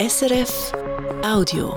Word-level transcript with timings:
SRF 0.00 0.72
Audio. 1.22 1.74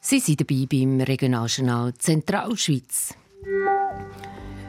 Sie 0.00 0.18
sind 0.18 0.40
dabei 0.40 0.66
beim 0.68 1.00
Regionaljournal 1.00 1.94
Zentralschweiz. 1.94 3.14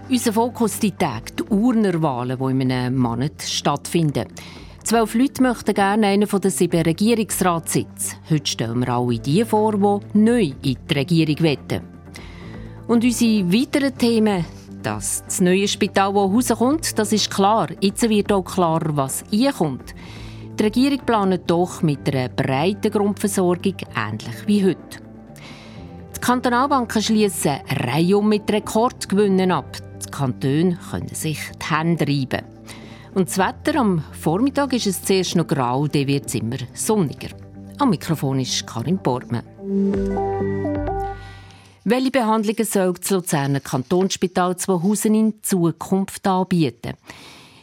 Unser 0.08 0.34
Fokus 0.34 0.78
die 0.78 0.92
Tage, 0.92 1.34
die 1.40 1.44
Urnerwahlen, 1.46 2.38
die 2.38 2.62
in 2.62 2.72
einem 2.72 2.98
Monat 2.98 3.42
stattfinden. 3.42 4.28
Zwölf 4.84 5.16
Leute 5.16 5.42
möchten 5.42 5.74
gerne 5.74 6.06
einen 6.06 6.28
von 6.28 6.40
den 6.40 6.52
sieben 6.52 6.84
Regierungsratssitzen. 6.84 8.20
Heute 8.30 8.52
stellen 8.52 8.82
wir 8.82 8.90
alle 8.90 9.18
die 9.18 9.44
vor, 9.44 9.72
die 9.72 10.20
neu 10.20 10.54
in 10.62 10.78
die 10.88 10.94
Regierung 10.94 11.40
wetten. 11.42 11.82
Und 12.88 13.04
unsere 13.04 13.52
weiteren 13.52 13.98
Themen, 13.98 14.46
dass 14.84 15.24
das 15.26 15.42
neue 15.42 15.68
Spital, 15.68 16.14
das 16.14 16.52
rauskommt, 16.52 17.00
das 17.00 17.12
ist 17.12 17.32
klar. 17.32 17.70
Jetzt 17.80 18.08
wird 18.08 18.32
auch 18.32 18.44
klar, 18.44 18.82
was 18.96 19.24
einkommt. 19.34 19.96
Die 20.62 20.66
Regierung 20.66 21.00
plant 21.08 21.42
doch 21.50 21.82
mit 21.82 22.08
einer 22.08 22.30
breiten 22.30 22.92
Grundversorgung, 22.92 23.78
ähnlich 23.96 24.46
wie 24.46 24.64
heute. 24.64 25.00
Die 26.16 26.20
Kantonalbanken 26.20 27.02
schließen 27.02 27.62
Reihe 27.84 28.22
mit 28.22 28.52
Rekordgewinnen 28.52 29.52
ab. 29.52 29.76
Die 30.06 30.12
Kantone 30.12 30.78
können 30.92 31.16
sich 31.16 31.40
die 31.60 31.74
Hände 31.74 32.06
reiben. 32.08 32.46
Und 33.16 33.28
das 33.28 33.40
Wetter 33.40 33.80
am 33.80 34.04
Vormittag 34.12 34.74
ist 34.74 34.86
es 34.86 35.04
zuerst 35.04 35.36
noch 35.36 35.48
grau, 35.48 35.88
dann 35.88 36.06
wird 36.06 36.28
es 36.28 36.36
immer 36.36 36.58
sonniger. 36.76 37.30
Am 37.80 37.90
Mikrofon 37.90 38.42
ist 38.42 38.68
Karin 38.68 39.00
Bormann. 39.00 39.42
Welche 41.86 42.12
Behandlungen 42.12 42.66
soll 42.66 42.94
das 42.94 43.10
Luzerner 43.10 43.62
Kantonsspital 43.62 44.56
Zweihusen 44.58 45.16
in 45.16 45.42
Zukunft 45.42 46.28
anbieten? 46.28 46.94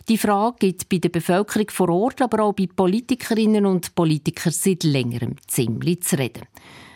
Die 0.09 0.17
Frage 0.17 0.57
gibt 0.59 0.89
bei 0.89 0.97
der 0.97 1.11
Bevölkerung 1.11 1.69
vor 1.69 1.91
Ort, 1.91 2.23
aber 2.23 2.45
auch 2.45 2.55
bei 2.55 2.67
Politikerinnen 2.67 3.67
und 3.67 3.95
Politikern 3.95 4.53
seit 4.53 4.83
längerem 4.83 5.37
ziemlich 5.47 6.03
zu 6.03 6.19
reden. 6.19 6.45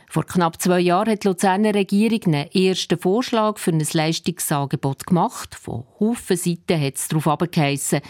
Vor 0.08 0.24
knapp 0.24 0.60
zwei 0.60 0.80
Jahren 0.80 1.12
hat 1.12 1.24
die 1.24 1.28
Luzerner 1.28 1.74
Regierung 1.74 2.34
einen 2.34 2.50
ersten 2.52 2.98
Vorschlag 2.98 3.58
für 3.58 3.72
ein 3.72 3.86
Leistungsangebot 3.92 5.06
gemacht. 5.06 5.54
Von 5.54 5.84
Haufen 6.00 6.38
Seiten 6.38 6.80
hat 6.80 6.96
es 6.96 7.08
darauf 7.08 7.28
abgeheissen, 7.28 8.00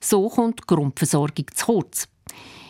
so 0.00 0.28
kommt 0.28 0.60
die 0.60 0.66
Grundversorgung 0.66 1.46
zu 1.54 1.66
kurz. 1.66 2.08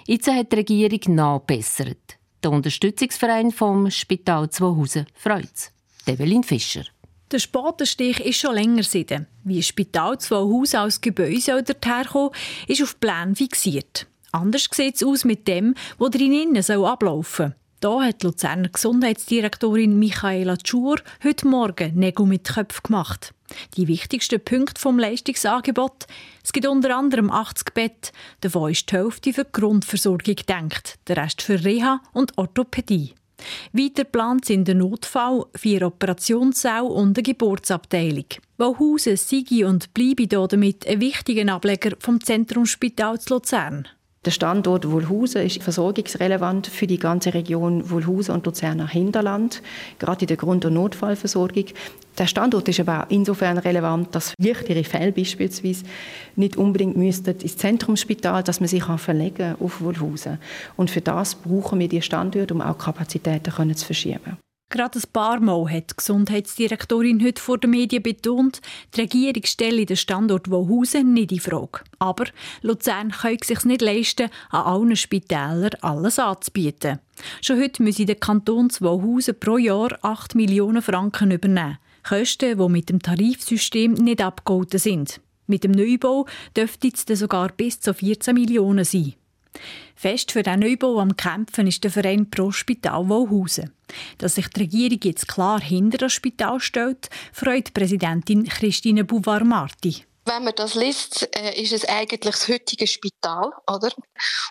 Jetzt 0.06 0.30
hat 0.30 0.50
die 0.50 0.56
Regierung 0.56 1.14
nachbessert. 1.14 2.16
Der 2.42 2.52
Unterstützungsverein 2.52 3.50
vom 3.50 3.90
Spital 3.90 4.48
Zweihusen 4.48 5.06
freut. 5.14 5.72
Develin 6.06 6.42
Fischer. 6.42 6.84
Der 7.32 7.38
Spatenstich 7.38 8.20
ist 8.20 8.40
schon 8.40 8.54
länger 8.54 8.82
sieden. 8.82 9.26
Wie 9.42 9.56
ein 9.56 9.62
Spital 9.62 10.18
zwei 10.18 10.36
Haus 10.36 10.74
als 10.74 11.00
Gebäude 11.00 11.62
dorthin 11.62 12.28
ist 12.68 12.82
auf 12.82 13.00
Plänen 13.00 13.34
fixiert. 13.34 14.06
Anders 14.32 14.68
sieht 14.70 14.96
es 14.96 15.02
aus 15.02 15.24
mit 15.24 15.48
dem, 15.48 15.74
was 15.96 16.10
drinnen 16.10 16.54
ablaufen 16.84 17.46
soll. 17.46 17.54
Da 17.80 18.02
hat 18.02 18.20
die 18.20 18.26
Luzerner 18.26 18.68
Gesundheitsdirektorin 18.68 19.98
Michaela 19.98 20.58
Tschur 20.58 21.00
heute 21.24 21.48
Morgen 21.48 21.98
Nägel 21.98 22.26
mit 22.26 22.44
Köpfen 22.44 22.82
gemacht. 22.82 23.32
Die 23.78 23.88
wichtigsten 23.88 24.38
Punkte 24.38 24.78
vom 24.78 24.98
Leistungsangebot. 24.98 26.06
Es 26.44 26.52
gibt 26.52 26.66
unter 26.66 26.94
anderem 26.94 27.30
80 27.30 27.72
Bett, 27.72 28.12
davon 28.42 28.72
ist 28.72 28.90
die 28.90 28.96
Hälfte 28.96 29.32
für 29.32 29.44
die 29.44 29.52
Grundversorgung 29.52 30.34
gedacht, 30.34 30.98
der 31.08 31.16
Rest 31.16 31.40
für 31.40 31.64
Reha 31.64 32.02
und 32.12 32.36
Orthopädie. 32.36 33.14
Weiter 33.72 34.04
plant 34.04 34.44
sind 34.44 34.68
der 34.68 34.74
Notfall, 34.74 35.44
vier 35.54 35.86
Operationssäle 35.86 36.84
und 36.84 37.16
eine 37.18 37.22
Geburtsabteilung. 37.22 38.26
Wauhausen, 38.58 39.16
Sigi 39.16 39.64
und 39.64 39.92
bleibe 39.94 40.26
damit 40.26 40.86
ein 40.86 41.00
wichtiger 41.00 41.52
Ableger 41.52 41.96
vom 41.98 42.22
Zentrumsspital 42.22 43.20
zu 43.20 43.34
Luzern. 43.34 43.88
Der 44.24 44.30
Standort 44.30 44.88
Wulhausen 44.88 45.42
ist 45.42 45.64
versorgungsrelevant 45.64 46.68
für 46.68 46.86
die 46.86 46.98
ganze 46.98 47.34
Region 47.34 47.90
Wulhausen 47.90 48.32
und 48.32 48.46
Luzerner 48.46 48.86
Hinterland, 48.86 49.60
gerade 49.98 50.20
in 50.20 50.26
der 50.28 50.36
Grund- 50.36 50.64
und 50.64 50.74
Notfallversorgung. 50.74 51.64
Der 52.16 52.28
Standort 52.28 52.68
ist 52.68 52.78
aber 52.78 53.02
auch 53.02 53.10
insofern 53.10 53.58
relevant, 53.58 54.14
dass 54.14 54.34
leichtere 54.38 54.84
Fälle 54.84 55.10
beispielsweise 55.10 55.82
nicht 56.36 56.56
unbedingt 56.56 56.96
müssten 56.96 57.36
ins 57.40 57.56
Zentrumsspital, 57.56 58.44
dass 58.44 58.60
man 58.60 58.68
sich 58.68 58.84
verlegen 58.84 59.56
auf 59.58 59.80
Wulhausen. 59.80 60.38
Und 60.76 60.88
für 60.88 61.00
das 61.00 61.34
brauchen 61.34 61.80
wir 61.80 61.88
die 61.88 62.00
Standorte, 62.00 62.54
um 62.54 62.60
auch 62.60 62.78
Kapazitäten 62.78 63.74
zu 63.74 63.84
verschieben. 63.86 64.38
Gerade 64.72 64.98
ein 64.98 65.12
paar 65.12 65.38
Mal 65.38 65.70
hat 65.70 65.90
die 65.90 65.96
Gesundheitsdirektorin 65.98 67.22
heute 67.22 67.42
vor 67.42 67.58
den 67.58 67.72
Medien 67.72 68.02
betont, 68.02 68.62
die 68.94 69.02
Regierung 69.02 69.42
stelle 69.44 69.84
den 69.84 69.98
Standort 69.98 70.50
Wohausen 70.50 71.12
nicht 71.12 71.30
in 71.30 71.40
Frage. 71.40 71.80
Aber 71.98 72.24
Luzern 72.62 73.10
kann 73.10 73.36
sich 73.44 73.66
nicht 73.66 73.82
leisten, 73.82 74.30
an 74.48 74.62
allen 74.62 74.96
Spitälern 74.96 75.72
alles 75.82 76.18
anzubieten. 76.18 77.00
Schon 77.42 77.60
heute 77.60 77.82
müssen 77.82 78.06
der 78.06 78.16
Kanton 78.16 78.70
Wohausen 78.80 79.38
pro 79.38 79.58
Jahr 79.58 79.98
8 80.00 80.36
Millionen 80.36 80.80
Franken 80.80 81.32
übernehmen. 81.32 81.76
Kosten, 82.02 82.56
die 82.56 82.68
mit 82.70 82.88
dem 82.88 83.02
Tarifsystem 83.02 83.92
nicht 83.92 84.22
abgeholten 84.22 84.80
sind. 84.80 85.20
Mit 85.46 85.64
dem 85.64 85.72
Neubau 85.72 86.24
dürfte 86.56 86.88
es 86.88 87.18
sogar 87.18 87.50
bis 87.50 87.78
zu 87.78 87.92
14 87.92 88.32
Millionen 88.32 88.86
sein. 88.86 89.16
Fest 89.94 90.32
für 90.32 90.42
den 90.42 90.60
Neubau 90.60 90.98
am 90.98 91.16
Kämpfen 91.16 91.66
ist 91.66 91.84
der 91.84 91.90
Verein 91.90 92.28
Pro 92.30 92.50
Spital 92.50 93.08
Wohlhausen. 93.08 93.72
Dass 94.18 94.36
sich 94.36 94.48
die 94.48 94.60
Regierung 94.60 94.98
jetzt 95.04 95.28
klar 95.28 95.60
hinter 95.60 95.98
das 95.98 96.12
Spital 96.12 96.60
stellt, 96.60 97.10
freut 97.32 97.74
Präsidentin 97.74 98.44
Christine 98.44 99.04
Bouvard-Marti. 99.04 100.04
Wenn 100.24 100.44
man 100.44 100.54
das 100.54 100.74
liest, 100.74 101.28
äh, 101.36 101.60
ist 101.60 101.72
es 101.72 101.84
eigentlich 101.84 102.20
das 102.20 102.46
heutige 102.48 102.86
Spital, 102.86 103.52
oder? 103.66 103.90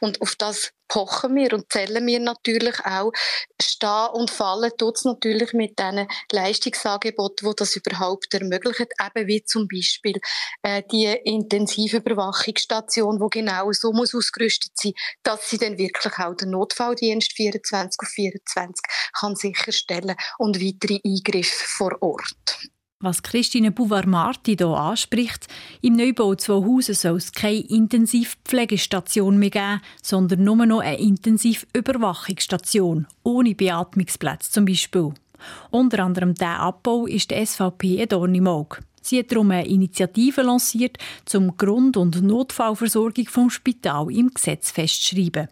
Und 0.02 0.22
auf 0.22 0.36
das 0.36 0.74
pochen 0.90 1.36
wir 1.36 1.54
und 1.54 1.72
zählen 1.72 2.06
wir 2.06 2.20
natürlich 2.20 2.78
auch. 2.84 3.14
Stehen 3.62 4.09
und 4.12 4.30
fallen 4.30 4.74
tut 4.78 4.98
es 4.98 5.06
natürlich 5.06 5.54
mit 5.54 5.80
diesen 5.80 6.09
Leistungsangeboten, 6.34 7.48
die 7.48 7.56
das 7.56 7.78
überhaupt 7.78 8.34
ermöglichen. 8.34 8.88
Eben 9.00 9.28
wie 9.28 9.46
zum 9.46 9.70
Beispiel 9.70 10.20
äh, 10.64 10.84
die 10.92 11.06
Intensivüberwachungsstation, 11.06 13.20
die 13.20 13.40
genau 13.40 13.72
so 13.72 13.94
muss 13.94 14.14
ausgerüstet 14.14 14.74
sein 14.76 14.92
dass 15.24 15.50
sie 15.50 15.58
dann 15.58 15.78
wirklich 15.78 16.18
auch 16.20 16.36
den 16.36 16.52
Notfalldienst 16.52 17.34
24 17.34 18.00
auf 18.02 18.09
24 18.09 18.76
kann 19.20 19.36
sicherstellen 19.36 20.16
und 20.38 20.62
weitere 20.62 21.00
Eingriffe 21.06 21.66
vor 21.68 21.98
Ort. 22.02 22.70
Was 23.04 23.24
Christine 23.24 23.72
Bouvard-Marti 23.72 24.58
hier 24.58 24.68
anspricht, 24.68 25.48
im 25.82 25.96
Neubau 25.96 26.36
Hausen 26.36 26.94
soll 26.94 27.18
es 27.18 27.32
keine 27.32 27.62
Intensivpflegestation 27.62 29.40
mehr 29.40 29.50
geben, 29.50 29.82
sondern 30.04 30.44
nur 30.44 30.64
noch 30.68 30.82
eine 30.82 31.00
Intensivüberwachungsstation, 31.00 33.08
ohne 33.24 33.56
Beatmungsplätze 33.56 34.52
zum 34.52 34.66
Beispiel. 34.66 35.16
Unter 35.72 36.04
anderem 36.04 36.36
dieser 36.36 36.60
Abbau 36.60 37.08
ist 37.08 37.32
der 37.32 37.44
SVP 37.44 38.04
ein 38.04 38.08
Dorn 38.08 38.36
im 38.36 38.46
Auge. 38.46 38.82
Sie 39.02 39.18
hat 39.18 39.32
darum 39.32 39.50
eine 39.50 39.68
Initiative 39.68 40.44
lanciert, 40.44 41.00
zum 41.26 41.58
Grund- 41.58 41.98
und 41.98 42.22
Notfallversorgung 42.22 43.26
vom 43.26 43.50
Spital 43.50 44.12
im 44.12 44.32
Gesetz 44.32 44.70
festzuschreiben. 44.70 45.48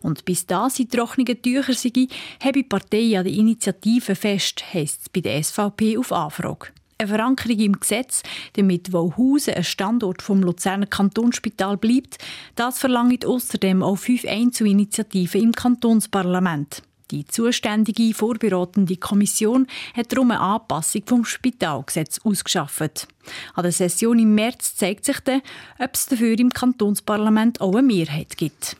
Und 0.00 0.24
bis 0.24 0.46
da 0.46 0.70
sie 0.70 0.88
trockenen 0.88 1.42
Tücher 1.42 1.74
sind, 1.74 2.10
habe 2.42 2.52
die 2.54 2.62
Partei 2.62 3.18
an 3.18 3.24
der 3.24 3.34
Initiative 3.34 4.14
fest, 4.14 4.64
heisst 4.72 5.02
es 5.02 5.10
bei 5.10 5.20
der 5.20 5.42
SVP 5.42 5.98
auf 5.98 6.10
Anfrage 6.10 6.68
eine 6.98 7.08
Verankerung 7.08 7.58
im 7.58 7.80
Gesetz, 7.80 8.22
damit 8.54 8.92
Wauhausen 8.92 9.54
ein 9.54 9.64
Standort 9.64 10.22
vom 10.22 10.42
Luzerner 10.42 10.86
Kantonsspital 10.86 11.76
bleibt, 11.76 12.18
das 12.54 12.78
verlangt 12.78 13.24
außerdem 13.24 13.82
auch 13.82 13.96
fünf 13.96 14.24
Einzelinitiativen 14.24 15.42
im 15.42 15.52
Kantonsparlament. 15.52 16.82
Die 17.10 17.26
zuständige 17.26 18.14
vorberatende 18.14 18.96
Kommission 18.96 19.66
hat 19.94 20.10
darum 20.12 20.30
eine 20.30 20.40
Anpassung 20.40 21.02
vom 21.06 21.24
Spitalgesetz 21.24 22.18
ausgeschafft. 22.24 23.06
An 23.54 23.62
der 23.62 23.72
Session 23.72 24.18
im 24.18 24.34
März 24.34 24.74
zeigt 24.74 25.04
sich 25.04 25.20
dann, 25.20 25.42
ob 25.78 25.94
es 25.94 26.06
dafür 26.06 26.38
im 26.38 26.50
Kantonsparlament 26.50 27.60
auch 27.60 27.74
eine 27.74 27.82
Mehrheit 27.82 28.36
gibt. 28.36 28.76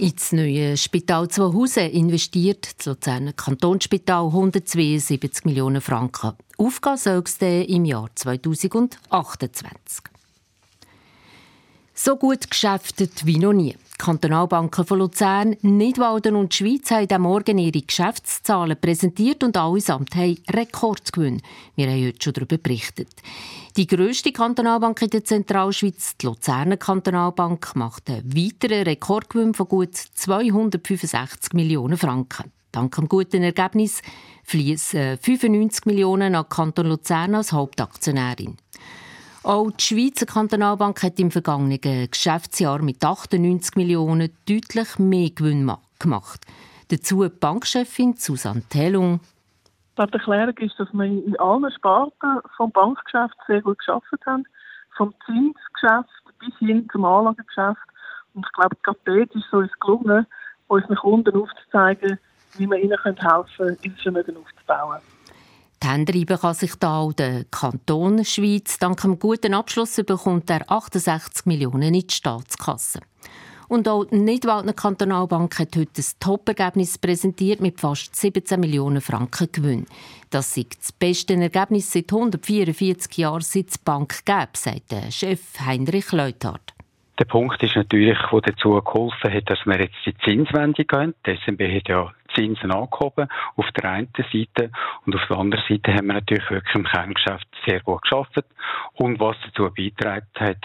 Ins 0.00 0.32
neue 0.32 0.78
Spital 0.78 1.28
Zweihusen 1.28 1.90
investiert 1.90 2.70
das 2.78 2.86
Luzerner 2.86 3.34
Kantonsspital 3.34 4.28
172 4.28 5.44
Millionen 5.44 5.82
Franken. 5.82 6.32
Aufgehen 6.56 6.96
soll 6.96 7.22
es 7.22 7.36
im 7.42 7.84
Jahr 7.84 8.08
2028. 8.14 10.04
So 11.92 12.16
gut 12.16 12.50
geschäftet 12.50 13.26
wie 13.26 13.38
noch 13.38 13.52
nie. 13.52 13.76
Die 14.00 14.04
Kantonalbanken 14.06 14.86
von 14.86 14.98
Luzern, 14.98 15.56
Nidwalden 15.60 16.34
und 16.34 16.54
Schweiz 16.54 16.90
haben 16.90 17.12
am 17.12 17.20
Morgen 17.20 17.58
ihre 17.58 17.82
Geschäftszahlen 17.82 18.80
präsentiert 18.80 19.44
und 19.44 19.58
allesamt 19.58 20.14
haben 20.14 20.38
Rekordgewinn. 20.48 21.42
Wir 21.76 21.90
haben 21.90 22.06
heute 22.06 22.22
schon 22.22 22.32
darüber 22.32 22.56
berichtet. 22.56 23.10
Die 23.76 23.86
grösste 23.86 24.32
Kantonalbank 24.32 25.02
in 25.02 25.10
der 25.10 25.24
Zentralschweiz, 25.26 26.16
die 26.16 26.24
Luzerner 26.24 26.78
Kantonalbank, 26.78 27.76
macht 27.76 28.08
einen 28.08 28.34
weiteren 28.34 28.84
Rekordgewinn 28.84 29.52
von 29.52 29.68
gut 29.68 29.94
265 29.94 31.52
Millionen 31.52 31.98
Franken. 31.98 32.50
Dank 32.72 32.94
dem 32.94 33.06
guten 33.06 33.42
Ergebnis 33.42 34.00
fließen 34.44 35.18
95 35.18 35.84
Millionen 35.84 36.36
an 36.36 36.48
Kanton 36.48 36.86
Luzern 36.86 37.34
als 37.34 37.52
Hauptaktionärin. 37.52 38.56
Auch 39.42 39.70
die 39.70 39.82
Schweizer 39.82 40.26
Kantonalbank 40.26 41.02
hat 41.02 41.18
im 41.18 41.30
vergangenen 41.30 41.80
Geschäftsjahr 41.80 42.82
mit 42.82 43.02
98 43.02 43.74
Millionen 43.74 44.36
deutlich 44.46 44.98
mehr 44.98 45.30
Gewinn 45.30 45.72
gemacht. 45.98 46.46
Dazu 46.88 47.22
die 47.22 47.30
Bankchefin 47.30 48.16
Susanne 48.16 48.62
Tellung. 48.68 49.20
Die 49.96 50.02
Erklärung 50.02 50.56
ist, 50.58 50.78
dass 50.78 50.92
wir 50.92 51.04
in 51.04 51.38
allen 51.38 51.70
Sparten 51.72 52.40
vom 52.56 52.70
Bankgeschäft 52.70 53.34
sehr 53.46 53.62
gut 53.62 53.78
geschafft 53.78 54.06
haben, 54.26 54.44
vom 54.96 55.14
Zinsgeschäft 55.24 56.08
bis 56.38 56.56
hin 56.58 56.86
zum 56.92 57.06
Anlagegeschäft. 57.06 57.80
Und 58.34 58.44
ich 58.44 58.52
glaube, 58.52 58.76
gerade 58.82 58.98
dort 59.04 59.34
ist 59.34 59.46
es 59.46 59.52
uns 59.52 59.72
gelungen, 59.80 60.26
unseren 60.68 60.96
Kunden 60.96 61.34
aufzuzeigen, 61.34 62.18
wie 62.58 62.66
wir 62.66 62.76
ihnen 62.76 62.98
helfen 63.02 63.16
können, 63.56 63.78
ihr 63.82 63.92
Vermögen 64.02 64.36
aufzubauen. 64.36 65.00
Die 65.82 65.88
Hände 65.88 66.26
kann 66.26 66.54
sich 66.54 66.74
da 66.74 66.98
auch 66.98 67.12
der 67.14 67.44
Kanton 67.44 68.22
Schweiz. 68.24 68.78
Dank 68.78 69.02
einem 69.02 69.18
guten 69.18 69.54
Abschluss 69.54 69.96
bekommt 69.96 70.50
er 70.50 70.70
68 70.70 71.46
Millionen 71.46 71.94
in 71.94 72.06
die 72.06 72.14
Staatskasse. 72.14 73.00
Und 73.66 73.88
auch 73.88 74.04
die 74.04 74.18
Nidwaldner 74.18 74.72
Kantonalbank 74.72 75.58
hat 75.58 75.76
heute 75.76 76.02
ein 76.02 76.04
Top-Ergebnis 76.18 76.98
präsentiert 76.98 77.60
mit 77.60 77.80
fast 77.80 78.14
17 78.14 78.58
Millionen 78.60 79.00
Franken 79.00 79.48
Gewinn. 79.52 79.86
Das 80.28 80.56
ist 80.56 80.76
das 80.80 80.92
beste 80.92 81.34
Ergebnis 81.34 81.90
seit 81.92 82.12
144 82.12 83.16
Jahren, 83.16 83.40
seit 83.40 83.70
es 83.70 83.78
Bank 83.78 84.26
gab, 84.26 84.56
sagt 84.56 84.90
der 84.90 85.10
Chef 85.10 85.40
Heinrich 85.64 86.12
Leuthardt. 86.12 86.69
Der 87.20 87.26
Punkt 87.26 87.62
ist 87.62 87.76
natürlich, 87.76 88.18
der 88.32 88.40
dazu 88.40 88.80
geholfen 88.80 89.30
hat, 89.30 89.50
dass 89.50 89.66
wir 89.66 89.78
jetzt 89.78 90.06
die 90.06 90.16
Zinswende 90.24 90.86
gehen. 90.86 91.14
Die 91.26 91.36
SNB 91.36 91.76
hat 91.76 91.86
ja 91.86 92.10
Zinsen 92.34 92.72
angehoben 92.72 93.28
auf 93.56 93.66
der 93.72 93.90
einen 93.90 94.08
Seite 94.16 94.70
und 95.04 95.14
auf 95.14 95.26
der 95.28 95.36
anderen 95.36 95.62
Seite 95.68 95.92
haben 95.92 96.06
wir 96.06 96.14
natürlich 96.14 96.48
wirklich 96.50 96.74
im 96.74 96.84
Kerngeschäft 96.84 97.46
sehr 97.66 97.80
gut 97.80 98.00
geschafft 98.02 98.42
und 98.94 99.20
was 99.20 99.36
dazu 99.44 99.68
beigetragen 99.68 100.26
hat, 100.38 100.64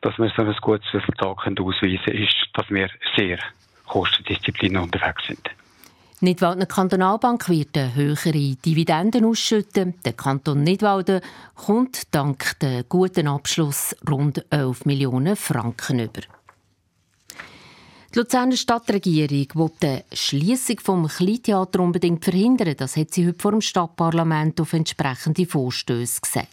dass 0.00 0.16
wir 0.18 0.30
so 0.36 0.42
ein 0.42 0.56
gutes 0.60 0.94
Resultat 0.94 1.36
ausweisen 1.58 1.98
können, 2.04 2.22
ist, 2.22 2.46
dass 2.54 2.70
wir 2.70 2.90
sehr 3.16 3.38
Kostendisziplin 3.88 4.76
unterwegs 4.76 5.26
sind. 5.26 5.50
Nidwaldner 6.20 6.66
Kantonalbank 6.66 7.48
wird 7.48 7.76
höhere 7.94 8.56
Dividenden 8.56 9.24
ausschütten. 9.24 9.94
Der 10.04 10.14
Kanton 10.14 10.64
Nidwalden 10.64 11.20
kommt 11.54 12.12
dank 12.12 12.58
dem 12.58 12.82
guten 12.88 13.28
Abschluss 13.28 13.94
rund 14.10 14.44
11 14.50 14.84
Millionen 14.84 15.36
Franken 15.36 16.00
über. 16.00 16.22
Die 18.12 18.18
Luzerner 18.18 18.56
Stadtregierung 18.56 19.46
will 19.54 19.70
die 19.80 20.16
Schliessung 20.16 20.80
vom 20.80 21.06
Kleintheater 21.06 21.78
unbedingt 21.78 22.24
verhindern. 22.24 22.74
Das 22.76 22.96
hat 22.96 23.14
sie 23.14 23.24
heute 23.24 23.38
vor 23.38 23.52
dem 23.52 23.60
Stadtparlament 23.60 24.60
auf 24.60 24.72
entsprechende 24.72 25.46
Vorstöße 25.46 26.20
gesagt. 26.20 26.48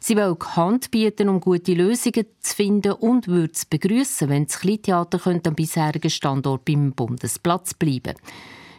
Sie 0.00 0.16
will 0.16 0.34
Hand 0.56 0.90
bieten, 0.90 1.28
um 1.28 1.40
gute 1.40 1.74
Lösungen 1.74 2.24
zu 2.40 2.54
finden 2.54 2.92
und 2.92 3.28
würde 3.28 3.52
es 3.52 3.66
begrüßen, 3.66 4.30
wenn 4.30 4.46
das 4.46 4.60
Kleintheater 4.60 5.20
am 5.26 5.54
bisherigen 5.54 6.10
Standort 6.10 6.64
beim 6.64 6.92
Bundesplatz 6.92 7.74
bleiben 7.74 8.14
könnte. 8.14 8.22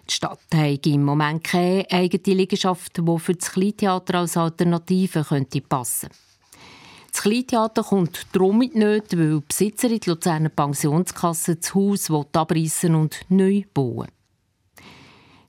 Die 0.07 0.13
Stadt 0.13 0.39
hat 0.53 0.85
im 0.85 1.03
Moment 1.03 1.43
keine 1.43 1.89
eigene 1.89 2.37
Liegenschaft, 2.37 2.97
die 2.97 3.19
für 3.19 3.33
das 3.33 3.51
Kleintheater 3.51 4.19
als 4.19 4.37
Alternative 4.37 5.23
könnte 5.23 5.61
passen 5.61 6.09
könnte. 6.09 6.25
Das 7.15 7.23
Kleintheater 7.23 7.81
kommt 7.81 8.27
darum 8.33 8.57
mit 8.57 8.75
nicht, 8.75 9.17
weil 9.17 9.39
die 9.39 9.43
Besitzerin 9.47 10.01
die 10.01 10.09
Luzerner 10.09 10.49
Pensionskasse 10.49 11.55
das 11.55 11.73
Haus 11.73 12.11
abreißen 12.11 12.93
und 12.93 13.21
neu 13.29 13.63
bauen 13.73 14.09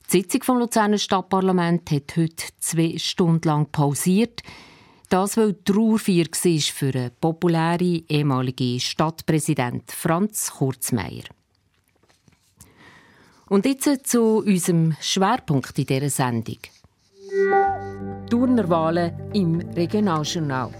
Die 0.07 0.19
Sitzung 0.19 0.45
vom 0.45 0.59
Luzerner 0.59 0.97
Stadtparlament 0.97 1.91
hat 1.91 2.17
heute 2.17 2.45
zwei 2.61 2.97
Stunden 2.99 3.49
lang 3.49 3.67
pausiert. 3.73 4.43
Das, 5.09 5.37
weil 5.37 5.55
Trauerfeier 5.65 6.27
war 6.27 6.61
für 6.61 6.93
den 6.93 7.11
populären 7.21 8.05
ehemaligen 8.09 8.79
Stadtpräsident 8.79 9.91
Franz 9.91 10.53
Kurzmeier. 10.53 11.25
Und 13.49 13.65
jetzt 13.65 14.09
zu 14.09 14.39
unserem 14.39 14.97
Schwerpunkt 15.01 15.79
in 15.79 15.87
dieser 15.87 16.11
Sendung. 16.11 16.59
Turnerwahlen 18.29 19.13
im 19.35 19.61
Regionaljournal. 19.61 20.71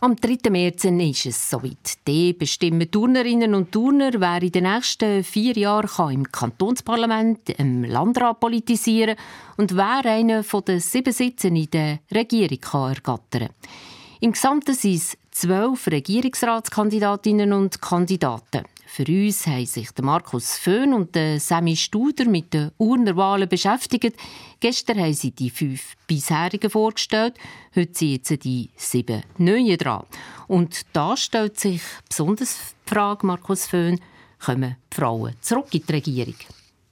Am 0.00 0.14
3. 0.14 0.48
März 0.48 0.84
ist 0.84 1.26
es 1.26 1.50
soweit. 1.50 2.06
Die 2.06 2.32
bestimmen 2.34 2.88
Turnerinnen 2.88 3.52
und 3.52 3.72
Turner, 3.72 4.12
wer 4.18 4.40
in 4.40 4.52
den 4.52 4.62
nächsten 4.62 5.24
vier 5.24 5.54
Jahren 5.54 6.12
im 6.12 6.30
Kantonsparlament, 6.30 7.50
im 7.58 7.82
Landrat 7.82 8.38
politisieren 8.38 9.16
und 9.56 9.74
wer 9.74 10.04
einen 10.04 10.44
von 10.44 10.64
den 10.64 10.78
sieben 10.78 11.12
Sitzen 11.12 11.56
in 11.56 11.70
der 11.70 11.98
Regierung 12.14 12.60
kann 12.60 12.92
ergattern 12.92 13.48
kann. 13.48 13.70
Im 14.20 14.32
Gesamten 14.32 14.74
sind 14.74 14.94
es 14.94 15.17
zwölf 15.38 15.86
Regierungsratskandidatinnen 15.86 17.52
und 17.52 17.80
Kandidaten. 17.80 18.64
Für 18.86 19.04
uns 19.06 19.46
haben 19.46 19.66
sich 19.66 19.88
Markus 20.02 20.58
Föhn 20.58 20.92
und 20.92 21.16
Sammy 21.36 21.76
Studer 21.76 22.24
mit 22.24 22.52
den 22.52 22.72
Urnerwahlen 22.76 23.48
beschäftigt. 23.48 24.16
Gestern 24.58 24.98
haben 24.98 25.14
sie 25.14 25.30
die 25.30 25.50
fünf 25.50 25.94
bisherigen 26.08 26.70
vorgestellt. 26.70 27.34
Heute 27.76 27.96
sind 27.96 28.10
jetzt 28.10 28.44
die 28.44 28.70
sieben 28.74 29.22
neuen 29.36 29.78
dran. 29.78 30.06
Und 30.48 30.80
da 30.92 31.16
stellt 31.16 31.60
sich 31.60 31.82
besonders 32.08 32.74
die 32.84 32.94
Frage, 32.94 33.24
Markus 33.24 33.66
Föhn, 33.66 34.00
kommen 34.44 34.76
die 34.92 34.96
Frauen 34.96 35.36
zurück 35.40 35.68
in 35.72 35.84
die 35.86 35.92
Regierung? 35.92 36.36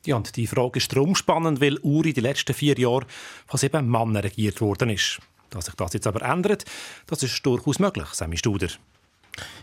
Ja, 0.04 0.14
und 0.14 0.37
die 0.37 0.46
Frage 0.46 0.78
ist 0.78 0.93
darum 0.94 1.16
spannend, 1.16 1.60
weil 1.60 1.78
Uri 1.78 2.12
die 2.12 2.20
letzten 2.20 2.54
vier 2.54 2.78
Jahre 2.78 3.06
von 3.48 3.58
sieben 3.58 3.90
Männern 3.90 4.19
regiert 4.19 4.60
worden 4.60 4.90
ist. 4.90 5.19
Dass 5.56 5.64
sich 5.64 5.75
das 5.75 5.94
jetzt 5.94 6.06
aber 6.06 6.20
ändert, 6.23 6.64
das 7.06 7.23
ist 7.23 7.44
durchaus 7.44 7.79
möglich, 7.79 8.08
Sammy 8.12 8.37
Studer. 8.37 8.69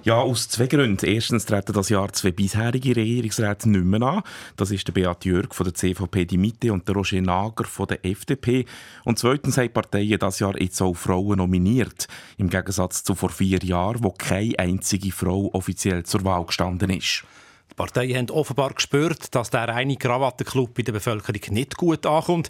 Ja, 0.04 0.18
aus 0.18 0.50
zwei 0.50 0.68
Gründen. 0.68 1.06
Erstens 1.06 1.46
treten 1.46 1.74
das 1.74 1.90
Jahr 1.90 2.12
zwei 2.14 2.32
bisherige 2.32 2.96
Regierungsräte 2.96 3.70
nicht 3.70 3.86
mehr 3.86 4.02
an. 4.02 4.24
Das 4.56 4.72
ist 4.72 4.88
der 4.88 4.94
Beat 4.94 5.26
Jörg 5.26 5.54
von 5.54 5.66
der 5.66 5.74
CVP 5.74 6.26
Die 6.26 6.38
Mitte 6.38 6.74
und 6.74 6.88
der 6.88 6.96
Roger 6.96 7.22
Nager 7.22 7.66
von 7.66 7.88
der 7.88 8.06
FDP. 8.06 8.66
Und 9.04 9.18
zweitens 9.18 9.58
haben 9.58 9.64
die 9.64 9.70
Parteien 9.70 10.20
das 10.20 10.40
Jahr 10.40 10.60
jetzt 10.60 10.82
auch 10.82 10.96
Frauen 10.96 11.38
nominiert. 11.38 12.08
Im 12.38 12.50
Gegensatz 12.50 13.04
zu 13.04 13.16
vor 13.16 13.30
vier 13.30 13.60
Jahren, 13.64 14.04
wo 14.04 14.12
keine 14.12 14.60
einzige 14.60 15.12
Frau 15.12 15.50
offiziell 15.54 16.04
zur 16.04 16.24
Wahl 16.24 16.46
gestanden 16.46 16.90
ist. 16.90 17.24
Die 17.72 17.76
Parteien 17.76 18.16
haben 18.16 18.30
offenbar 18.30 18.74
gespürt, 18.74 19.34
dass 19.34 19.50
der 19.50 19.68
reine 19.68 19.96
Krawattenclub 19.96 20.76
bei 20.76 20.84
der 20.84 20.92
Bevölkerung 20.92 21.42
nicht 21.50 21.76
gut 21.76 22.06
ankommt. 22.06 22.50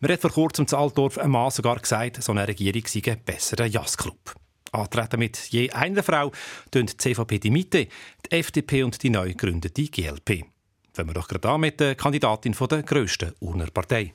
Man 0.00 0.10
hat 0.10 0.20
vor 0.20 0.30
kurzem 0.30 0.66
zu 0.66 0.76
Altdorf 0.76 1.18
ein 1.18 1.30
Mann 1.30 1.50
sogar 1.50 1.78
gesagt, 1.78 2.22
so 2.22 2.32
eine 2.32 2.46
Regierung 2.46 2.82
sei 2.86 3.02
ein 3.06 3.20
besserer 3.24 3.66
Jazzclub. 3.66 4.34
Antreten 4.72 5.18
mit 5.20 5.36
je 5.50 5.70
einer 5.70 6.02
Frau 6.02 6.32
tun 6.70 6.86
die 6.86 6.96
CVP 6.96 7.38
die 7.38 7.50
Mitte, 7.50 7.86
die 8.26 8.32
FDP 8.32 8.82
und 8.82 9.02
die 9.02 9.10
neu 9.10 9.28
gegründete 9.28 9.84
GLP. 9.84 10.44
Fangen 10.92 11.08
wir 11.08 11.14
doch 11.14 11.28
gerade 11.28 11.48
an 11.48 11.60
mit 11.60 11.80
der 11.80 11.94
Kandidatin 11.94 12.52
der 12.52 12.82
grössten 12.82 13.32
Urner 13.40 13.70
Partei. 13.72 14.14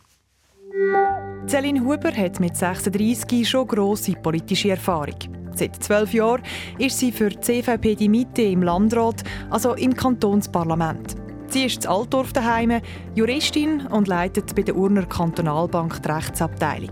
Celine 1.48 1.82
Huber 1.84 2.16
hat 2.16 2.40
mit 2.40 2.56
36 2.56 3.50
schon 3.50 3.68
grosse 3.68 4.14
politische 4.14 4.72
Erfahrung. 4.72 5.18
Seit 5.56 5.84
zwölf 5.84 6.14
Jahren 6.14 6.44
ist 6.78 7.00
sie 7.00 7.12
für 7.12 7.30
die 7.30 7.40
CVP 7.40 7.96
die 7.96 8.10
Mitte 8.10 8.44
im 8.44 8.62
Landrat, 8.62 9.24
also 9.50 9.74
im 9.74 9.94
Kantonsparlament. 9.94 11.29
Sie 11.50 11.66
ist 11.66 11.84
in 11.84 11.90
Altdorf 11.90 12.32
daheim, 12.32 12.80
Juristin 13.16 13.88
und 13.88 14.08
leitet 14.08 14.56
bei 14.56 14.62
der 14.62 14.76
Urner 14.76 15.08
Kantonalbank 15.08 16.02
die 16.04 16.12
Rechtsabteilung. 16.12 16.92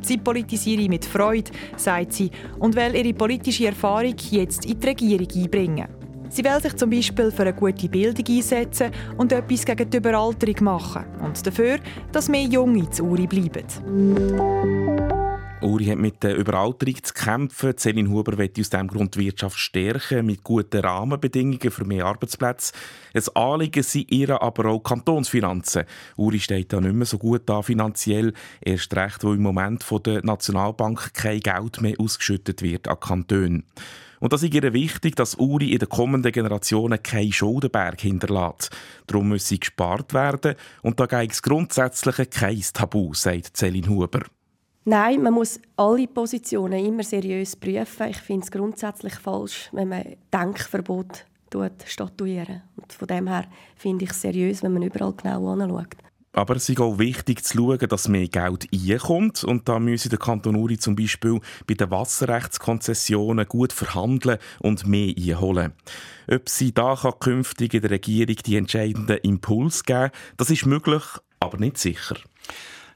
Sie 0.00 0.16
politisiere 0.16 0.88
mit 0.88 1.04
Freude, 1.04 1.50
sagt 1.76 2.14
sie, 2.14 2.30
und 2.58 2.74
will 2.74 2.94
ihre 2.94 3.12
politische 3.12 3.66
Erfahrung 3.66 4.14
jetzt 4.30 4.64
in 4.64 4.80
die 4.80 4.86
Regierung 4.86 5.28
einbringen. 5.34 5.88
Sie 6.30 6.44
will 6.44 6.60
sich 6.60 6.74
zum 6.76 6.90
Beispiel 6.90 7.30
für 7.30 7.42
eine 7.42 7.54
gute 7.54 7.88
Bildung 7.88 8.24
einsetzen 8.28 8.90
und 9.18 9.32
etwas 9.32 9.64
gegen 9.64 9.90
die 9.90 9.96
Überalterung 9.98 10.64
machen 10.64 11.04
und 11.22 11.46
dafür, 11.46 11.78
dass 12.10 12.28
mehr 12.28 12.44
Junge 12.44 12.88
zu 12.90 13.04
Uri 13.04 13.26
bleiben. 13.26 15.17
Uri 15.60 15.86
hat 15.86 15.98
mit 15.98 16.22
der 16.22 16.36
Überalterung 16.36 17.02
zu 17.02 17.12
kämpfen. 17.12 17.76
Celine 17.76 18.08
Huber 18.08 18.38
will 18.38 18.46
aus 18.46 18.70
diesem 18.70 18.86
Grund 18.86 19.16
die 19.16 19.26
Wirtschaft 19.26 19.58
stärken, 19.58 20.24
mit 20.26 20.44
guten 20.44 20.80
Rahmenbedingungen 20.80 21.70
für 21.70 21.84
mehr 21.84 22.06
Arbeitsplätze. 22.06 22.72
Ein 23.12 23.22
Anliegen 23.34 23.82
sind 23.82 24.10
ihr 24.12 24.40
aber 24.40 24.66
auch 24.66 24.80
Kantonsfinanzen. 24.80 25.84
Uri 26.16 26.38
steht 26.38 26.72
da 26.72 26.80
nicht 26.80 26.94
mehr 26.94 27.06
so 27.06 27.18
gut 27.18 27.42
da 27.46 27.62
finanziell. 27.62 28.34
Erst 28.60 28.94
recht, 28.94 29.24
wo 29.24 29.32
im 29.32 29.42
Moment 29.42 29.82
von 29.82 30.02
der 30.02 30.24
Nationalbank 30.24 31.12
kein 31.14 31.40
Geld 31.40 31.80
mehr 31.80 31.96
ausgeschüttet 31.98 32.62
wird 32.62 32.86
an 32.86 33.00
Kantonen. 33.00 33.64
Und 34.20 34.32
das 34.32 34.44
ist 34.44 34.54
ihr 34.54 34.72
wichtig, 34.72 35.16
dass 35.16 35.38
Uri 35.38 35.72
in 35.72 35.78
den 35.78 35.88
kommenden 35.88 36.32
Generationen 36.32 37.02
keinen 37.02 37.32
Schuldenberg 37.32 38.00
hinterlässt. 38.00 38.70
Darum 39.06 39.28
muss 39.28 39.48
sie 39.48 39.60
gespart 39.60 40.14
werden 40.14 40.54
und 40.82 41.00
da 41.00 41.06
gibt 41.06 41.32
es 41.32 41.42
grundsätzlich 41.42 42.30
kein 42.30 42.62
Tabu, 42.72 43.14
sagt 43.14 43.56
Celine 43.56 43.88
Huber. 43.88 44.22
Nein, 44.88 45.22
man 45.22 45.34
muss 45.34 45.60
alle 45.76 46.06
Positionen 46.06 46.82
immer 46.82 47.02
seriös 47.02 47.54
prüfen. 47.54 48.08
Ich 48.08 48.16
finde 48.16 48.44
es 48.44 48.50
grundsätzlich 48.50 49.12
falsch, 49.16 49.68
wenn 49.72 49.90
man 49.90 50.16
Denkverbot 50.32 51.26
statuieren. 51.84 52.62
Und 52.74 52.90
von 52.94 53.06
dem 53.06 53.28
her 53.28 53.44
finde 53.76 54.06
ich 54.06 54.12
es 54.12 54.22
seriös, 54.22 54.62
wenn 54.62 54.72
man 54.72 54.82
überall 54.82 55.12
genau 55.12 55.52
anschaut. 55.52 55.94
Aber 56.32 56.56
es 56.56 56.70
ist 56.70 56.80
auch 56.80 56.98
wichtig 56.98 57.44
zu 57.44 57.58
schauen, 57.58 57.86
dass 57.86 58.08
mehr 58.08 58.28
Geld 58.28 58.66
reinkommt. 58.72 59.44
Und 59.44 59.68
da 59.68 59.78
müsse 59.78 60.08
der 60.08 60.18
Kanton 60.18 60.56
Uri 60.56 60.78
zum 60.78 60.96
Beispiel 60.96 61.38
bei 61.66 61.74
den 61.74 61.90
Wasserrechtskonzessionen 61.90 63.46
gut 63.46 63.74
verhandeln 63.74 64.38
und 64.60 64.86
mehr 64.86 65.12
einholen. 65.14 65.74
Ob 66.32 66.48
sie 66.48 66.72
da 66.72 66.96
kann 66.96 67.18
künftig 67.20 67.74
in 67.74 67.82
der 67.82 67.90
Regierung 67.90 68.36
die 68.36 68.56
entscheidenden 68.56 69.18
Impuls 69.18 69.84
geben 69.84 70.12
das 70.38 70.48
ist 70.48 70.64
möglich, 70.64 71.02
aber 71.40 71.58
nicht 71.58 71.76
sicher. 71.76 72.16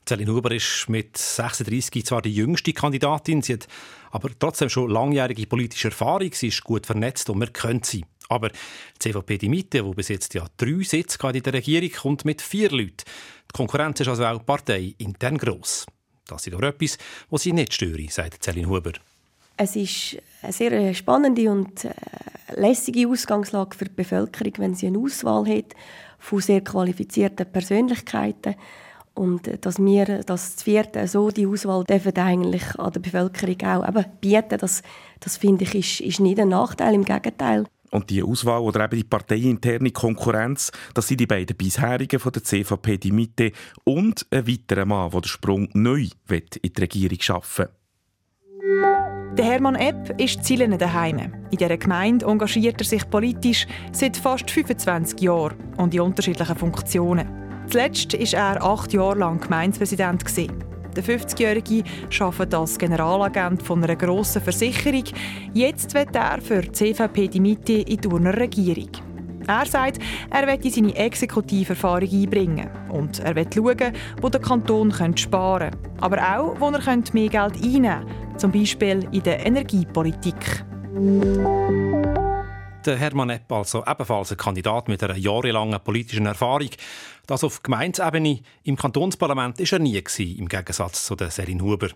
Celine 0.06 0.32
Huber 0.32 0.50
ist 0.52 0.88
mit 0.88 1.16
36 1.16 2.04
zwar 2.04 2.22
die 2.22 2.34
jüngste 2.34 2.72
Kandidatin, 2.72 3.42
sie 3.42 3.54
hat 3.54 3.68
aber 4.10 4.30
trotzdem 4.38 4.68
schon 4.68 4.90
langjährige 4.90 5.46
politische 5.46 5.88
Erfahrung, 5.88 6.32
sie 6.32 6.48
ist 6.48 6.64
gut 6.64 6.86
vernetzt 6.86 7.30
und 7.30 7.38
man 7.38 7.52
kennt 7.52 7.86
sie. 7.86 8.04
Aber 8.28 8.48
die 8.48 8.98
CVP 8.98 9.38
Die 9.38 9.48
Mitte, 9.48 9.82
die 9.82 9.90
bis 9.90 10.08
jetzt 10.08 10.34
ja 10.34 10.46
drei 10.56 10.82
Sitze 10.82 11.18
in 11.32 11.42
der 11.42 11.52
Regierung, 11.52 11.90
kommt 11.90 12.24
mit 12.24 12.40
vier 12.40 12.70
Leuten. 12.70 13.04
Die 13.50 13.52
Konkurrenz 13.52 14.00
ist 14.00 14.08
also 14.08 14.24
auch 14.24 14.44
parteiintern 14.44 15.38
gross. 15.38 15.86
Das 16.26 16.46
ist 16.46 16.52
doch 16.52 16.62
etwas, 16.62 16.98
was 17.30 17.42
sie 17.42 17.52
nicht 17.52 17.74
störe, 17.74 18.06
sagt 18.10 18.42
Celine 18.42 18.68
Huber. 18.68 18.92
Es 19.56 19.76
ist 19.76 20.16
eine 20.40 20.52
sehr 20.52 20.94
spannende 20.94 21.50
und 21.50 21.84
äh, 21.84 21.92
lässige 22.56 23.06
Ausgangslage 23.06 23.76
für 23.76 23.84
die 23.84 23.94
Bevölkerung, 23.94 24.52
wenn 24.58 24.74
sie 24.74 24.86
eine 24.86 24.98
Auswahl 24.98 25.46
hat 25.46 25.74
von 26.18 26.40
sehr 26.40 26.62
qualifizierten 26.62 27.50
Persönlichkeiten 27.50 28.54
und 29.14 29.48
äh, 29.48 29.58
dass 29.58 29.78
wir 29.78 30.22
das 30.24 30.62
vierte 30.62 31.06
so 31.06 31.30
die 31.30 31.46
Auswahl 31.46 31.84
dürfen 31.84 32.16
eigentlich 32.16 32.78
an 32.78 32.92
der 32.92 33.00
Bevölkerung 33.00 33.60
auch 33.62 33.88
eben 33.88 34.04
bieten, 34.20 34.58
das, 34.58 34.82
das 35.20 35.36
finde 35.36 35.64
ich 35.64 35.74
ist, 35.74 36.00
ist 36.00 36.20
nicht 36.20 36.40
ein 36.40 36.48
Nachteil, 36.48 36.94
im 36.94 37.04
Gegenteil. 37.04 37.66
Und 37.90 38.08
die 38.08 38.22
Auswahl 38.22 38.60
oder 38.60 38.84
eben 38.84 38.96
die 38.96 39.04
parteiinterne 39.04 39.90
Konkurrenz, 39.90 40.72
das 40.94 41.08
sind 41.08 41.20
die 41.20 41.26
beiden 41.26 41.56
bisherigen 41.56 42.18
von 42.18 42.32
der 42.32 42.42
CVP, 42.42 42.96
die 42.96 43.12
Mitte 43.12 43.52
und 43.84 44.26
ein 44.30 44.48
weiterer 44.48 44.86
Mann, 44.86 45.10
der 45.10 45.20
den 45.20 45.28
Sprung 45.28 45.68
neu 45.74 46.08
in 46.30 46.42
die 46.62 46.80
Regierung 46.80 47.20
schaffen 47.20 47.66
der 49.38 49.46
Hermann 49.46 49.76
Epp 49.76 50.20
ist 50.20 50.44
Zielen 50.44 50.76
daheim. 50.76 51.18
In 51.50 51.56
dieser 51.56 51.78
Gemeinde 51.78 52.26
engagiert 52.26 52.82
er 52.82 52.84
sich 52.84 53.08
politisch 53.08 53.66
seit 53.90 54.14
fast 54.14 54.50
25 54.50 55.20
Jahren 55.22 55.56
und 55.78 55.94
in 55.94 56.02
unterschiedlichen 56.02 56.56
Funktionen. 56.56 57.41
Zuletzt 57.72 58.12
war 58.12 58.54
er 58.54 58.62
acht 58.62 58.92
Jahre 58.92 59.18
lang 59.20 59.40
Gemeindepräsident. 59.40 60.22
Der 60.94 61.02
50-Jährige 61.02 61.84
arbeitet 62.20 62.54
als 62.54 62.76
Generalagent 62.76 63.62
von 63.62 63.82
einer 63.82 63.96
grossen 63.96 64.42
Versicherung. 64.42 65.04
Jetzt 65.54 65.94
wird 65.94 66.14
er 66.14 66.42
für 66.42 66.60
die 66.60 66.70
CVP 66.70 67.28
die 67.28 67.40
Mitte 67.40 67.72
in 67.72 67.96
die 67.96 68.08
Urner 68.08 68.36
Regierung. 68.36 68.90
Er 69.46 69.64
sagt, 69.64 70.00
er 70.28 70.46
will 70.46 70.70
seine 70.70 70.94
Exekutiverfahrung 70.94 72.10
einbringen 72.12 72.68
und 72.90 73.20
er 73.20 73.34
will 73.34 73.48
schauen, 73.50 73.94
wo 74.20 74.28
der 74.28 74.42
Kanton 74.42 74.92
sparen 75.16 75.70
könnte, 75.70 75.88
aber 76.02 76.18
auch, 76.18 76.60
wo 76.60 76.68
er 76.68 76.96
mehr 77.14 77.28
Geld 77.30 77.56
einnehmen 77.56 78.04
könnte, 78.04 78.36
zum 78.36 78.52
Beispiel 78.52 79.08
in 79.12 79.22
der 79.22 79.46
Energiepolitik. 79.46 80.62
Der 82.84 82.96
Hermann 82.96 83.30
Epp, 83.30 83.52
also 83.52 83.84
ebenfalls 83.86 84.32
ein 84.32 84.38
Kandidat 84.38 84.88
mit 84.88 85.04
einer 85.04 85.16
jahrelangen 85.16 85.78
politischen 85.84 86.26
Erfahrung. 86.26 86.70
Das 87.26 87.44
auf 87.44 87.62
Gemeindeebene 87.62 88.40
im 88.64 88.76
Kantonsparlament 88.76 89.60
ist 89.60 89.72
er 89.72 89.78
nie 89.78 90.02
gewesen, 90.02 90.36
im 90.36 90.48
Gegensatz 90.48 91.06
zu 91.06 91.14
der 91.14 91.30
Serin 91.30 91.62
Huber. 91.62 91.90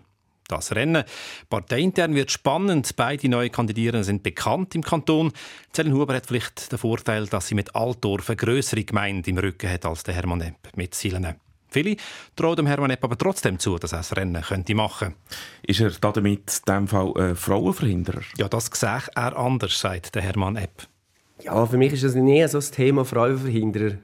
Das 0.47 0.73
Rennen 0.73 1.03
parteiintern 1.49 2.15
wird 2.15 2.31
spannend. 2.31 2.95
Beide 2.95 3.27
neue 3.27 3.49
Kandidierenden 3.49 4.05
sind 4.05 4.23
bekannt 4.23 4.75
im 4.75 4.81
Kanton. 4.81 5.33
Serin 5.73 5.93
Huber 5.93 6.15
hat 6.15 6.27
vielleicht 6.27 6.71
den 6.71 6.79
Vorteil, 6.79 7.27
dass 7.27 7.47
sie 7.47 7.55
mit 7.55 7.75
Altdorf 7.75 8.29
eine 8.29 8.37
größere 8.37 8.85
Gemeinde 8.85 9.29
im 9.29 9.39
Rücken 9.39 9.69
hat 9.69 9.85
als 9.85 10.03
der 10.03 10.13
Hermann 10.13 10.41
Epp 10.41 10.69
mit 10.77 10.95
Silene. 10.95 11.35
Viele 11.69 11.97
trauen 12.35 12.55
dem 12.55 12.67
Hermann 12.67 12.91
Epp 12.91 13.03
aber 13.03 13.17
trotzdem 13.17 13.59
zu, 13.59 13.77
dass 13.77 13.91
er 13.91 13.99
das 13.99 14.15
Rennen 14.15 14.41
könnte 14.41 14.73
machen 14.73 15.15
Ist 15.63 15.81
er 15.81 15.91
damit 16.01 16.25
in 16.25 16.39
diesem 16.45 16.87
Fall 16.87 17.13
ein 17.17 17.35
Frauenverhinderer? 17.35 18.21
Ja, 18.37 18.47
das 18.47 18.69
sehe 18.73 19.01
er 19.15 19.37
anders, 19.37 19.79
sagt 19.79 20.15
der 20.15 20.21
Hermann 20.21 20.55
Epp. 20.55 20.87
Ja, 21.43 21.65
für 21.65 21.77
mich 21.77 21.93
ist 21.93 22.03
das 22.03 22.15
nicht 22.15 22.49
so 22.49 22.57
das 22.57 22.71
Thema 22.71 23.05
Frauenverhinderer. 23.05 23.97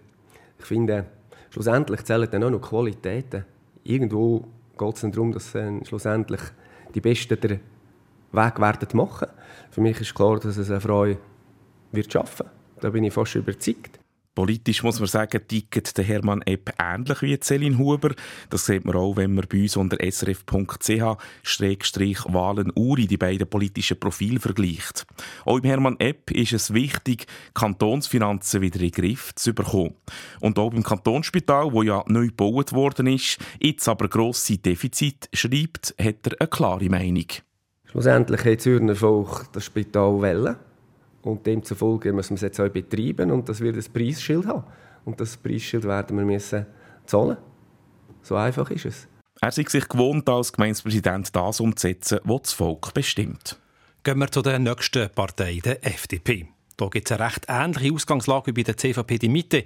Ich 0.60 0.66
finde, 0.66 1.06
schlussendlich 1.50 2.04
zählen 2.04 2.30
dann 2.30 2.44
auch 2.44 2.52
noch 2.52 2.62
Qualitäten. 2.62 3.46
Irgendwo 3.84 4.46
geht 4.78 4.96
es 4.96 5.02
dann 5.02 5.12
darum, 5.12 5.32
dass 5.32 5.52
dann 5.52 5.86
schlussendlich 5.86 6.42
die 6.94 7.02
Besten 7.02 7.40
den 7.40 7.60
Weg 8.32 8.60
werden 8.60 8.88
machen. 8.94 9.28
Für 9.72 9.82
mich 9.82 10.00
ist 10.00 10.14
klar, 10.14 10.40
dass 10.40 10.58
es 10.58 10.70
eine 10.70 10.82
Frau 10.82 11.08
wird 11.92 12.14
schaffen. 12.14 12.48
Da 12.80 12.90
bin 12.90 13.04
ich 13.04 13.14
fast 13.14 13.36
überzeugt. 13.36 14.00
Politisch 14.36 14.82
muss 14.82 15.00
man 15.00 15.08
sagen, 15.08 15.42
tickt 15.48 15.96
der 15.96 16.04
Hermann 16.04 16.42
Epp 16.42 16.74
ähnlich 16.80 17.22
wie 17.22 17.36
Céline 17.36 17.78
Huber. 17.78 18.16
Das 18.50 18.66
sieht 18.66 18.84
man 18.84 18.96
auch, 18.96 19.16
wenn 19.16 19.36
man 19.36 19.46
bei 19.48 19.62
uns 19.62 19.78
unter 19.78 19.98
srf.ch-wahlen 20.00 21.22
Uri 22.76 23.06
die 23.06 23.18
beiden 23.18 23.48
politischen 23.48 24.00
Profile 24.00 24.40
vergleicht. 24.40 25.06
Auch 25.46 25.58
im 25.58 25.66
Hermann 25.66 26.00
Epp 26.00 26.32
ist 26.32 26.54
es 26.54 26.74
wichtig, 26.74 27.28
Kantonsfinanzen 27.54 28.62
wieder 28.62 28.82
in 28.82 28.90
den 28.90 29.04
Griff 29.04 29.36
zu 29.36 29.54
bekommen. 29.54 29.94
Und 30.40 30.58
auch 30.58 30.72
beim 30.72 30.82
Kantonsspital, 30.82 31.72
wo 31.72 31.84
ja 31.84 32.04
neu 32.08 32.28
gebaut 32.28 32.74
worden 32.74 33.06
ist, 33.06 33.38
jetzt 33.60 33.88
aber 33.88 34.08
grosse 34.08 34.58
Defizit 34.58 35.30
schreibt, 35.32 35.94
hat 36.02 36.26
er 36.26 36.42
eine 36.42 36.48
klare 36.48 36.90
Meinung. 36.90 37.28
Schlussendlich 37.86 38.44
hat 38.46 38.62
Zürcher 38.62 38.96
Volk 38.96 39.46
das 39.54 39.66
Spital 39.66 40.20
wählen 40.24 40.56
und 41.24 41.46
demzufolge 41.46 42.14
müssen 42.14 42.32
wir 42.32 42.36
es 42.36 42.42
jetzt 42.42 42.60
auch 42.60 42.70
betreiben 42.70 43.32
und 43.32 43.50
das 43.50 43.60
wird 43.62 43.78
ein 43.78 43.94
Preisschild 43.94 44.46
haben. 44.46 44.64
Und 45.06 45.20
das 45.20 45.38
Preisschild 45.38 45.84
werden 45.86 46.18
wir 46.18 46.26
müssen 46.26 46.66
zahlen. 47.06 47.38
So 48.22 48.36
einfach 48.36 48.70
ist 48.72 48.86
es. 48.86 49.08
Er 49.42 49.50
ist 49.50 49.70
sich 49.70 49.90
gewohnt, 49.90 50.30
als 50.30 50.54
Gemeindepräsident 50.54 51.36
das 51.36 51.60
umzusetzen, 51.60 52.20
was 52.24 52.44
das 52.44 52.54
Volk 52.54 52.94
bestimmt. 52.94 53.60
Gehen 54.04 54.20
wir 54.20 54.32
zu 54.32 54.42
der 54.42 54.60
nächsten 54.60 55.10
Partei, 55.10 55.60
der 55.64 55.86
FDP. 55.86 56.48
Da 56.78 56.88
gibt 56.88 57.10
es 57.10 57.18
eine 57.18 57.26
recht 57.26 57.46
ähnliche 57.48 57.94
Ausgangslage 57.94 58.48
wie 58.48 58.54
bei 58.54 58.64
der 58.64 58.78
CVP 58.78 59.18
Die 59.18 59.30
Mitte. 59.30 59.64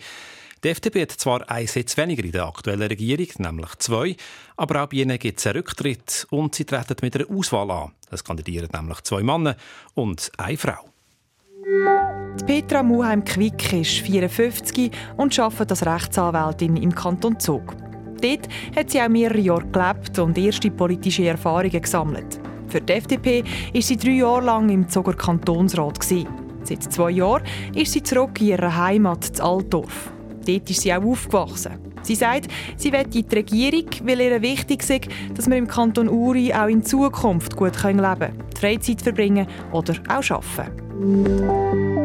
Die 0.63 0.69
FDP 0.69 1.03
hat 1.03 1.11
zwar 1.11 1.49
einen 1.49 1.67
Sitz 1.67 1.95
weniger 1.97 2.23
in 2.23 2.31
der 2.31 2.47
aktuellen 2.47 2.87
Regierung, 2.87 3.27
nämlich 3.37 3.75
zwei, 3.75 4.15
aber 4.55 4.83
auch 4.83 4.87
bei 4.87 4.97
ihnen 4.97 5.19
gibt 5.19 5.39
es 5.39 5.45
einen 5.45 5.57
Rücktritt 5.57 6.25
und 6.31 6.55
sie 6.55 6.65
treten 6.65 6.95
mit 7.01 7.15
einer 7.15 7.29
Auswahl 7.29 7.69
an. 7.69 7.91
Es 8.09 8.23
kandidieren 8.23 8.69
nämlich 8.73 9.01
zwei 9.01 9.21
Männer 9.21 9.55
und 9.93 10.31
eine 10.37 10.57
Frau. 10.57 10.89
Petra 12.45 12.83
Muheim-Quick 12.83 13.73
ist 13.73 13.99
54 13.99 14.91
und 15.17 15.37
arbeitet 15.39 15.71
als 15.71 15.85
Rechtsanwältin 15.85 16.77
im 16.77 16.93
Kanton 16.93 17.39
Zug. 17.39 17.75
Dort 18.21 18.47
hat 18.75 18.89
sie 18.89 19.01
auch 19.01 19.09
mehrere 19.09 19.39
Jahre 19.39 19.65
gelebt 19.65 20.19
und 20.19 20.37
erste 20.37 20.71
politische 20.71 21.27
Erfahrungen 21.27 21.81
gesammelt. 21.81 22.39
Für 22.67 22.81
die 22.81 22.93
FDP 22.93 23.43
war 23.73 23.81
sie 23.81 23.97
drei 23.97 24.11
Jahre 24.11 24.45
lang 24.45 24.69
im 24.69 24.89
Zuger 24.89 25.13
Kantonsrat. 25.13 26.03
Seit 26.03 26.83
zwei 26.83 27.11
Jahren 27.11 27.43
ist 27.73 27.93
sie 27.93 28.03
zurück 28.03 28.41
in 28.41 28.47
ihre 28.47 28.75
Heimat, 28.75 29.23
zu 29.23 29.43
Altdorf. 29.43 30.11
Dort 30.45 30.69
ist 30.69 30.81
sie 30.81 30.93
auch 30.93 31.03
aufgewachsen. 31.03 31.73
Sie 32.01 32.15
sagt, 32.15 32.47
sie 32.77 32.91
will 32.91 33.05
in 33.13 33.27
die 33.27 33.35
Regierung, 33.35 33.89
weil 34.03 34.21
ihr 34.21 34.41
wichtig 34.41 34.89
ist, 34.89 35.07
dass 35.35 35.49
wir 35.49 35.57
im 35.57 35.67
Kanton 35.67 36.07
Uri 36.07 36.53
auch 36.53 36.67
in 36.67 36.83
Zukunft 36.83 37.55
gut 37.55 37.83
leben 37.83 37.99
können, 38.01 38.43
die 38.55 38.59
Freizeit 38.59 39.01
verbringen 39.01 39.47
oder 39.71 39.93
auch 40.07 40.31
arbeiten. 40.31 41.96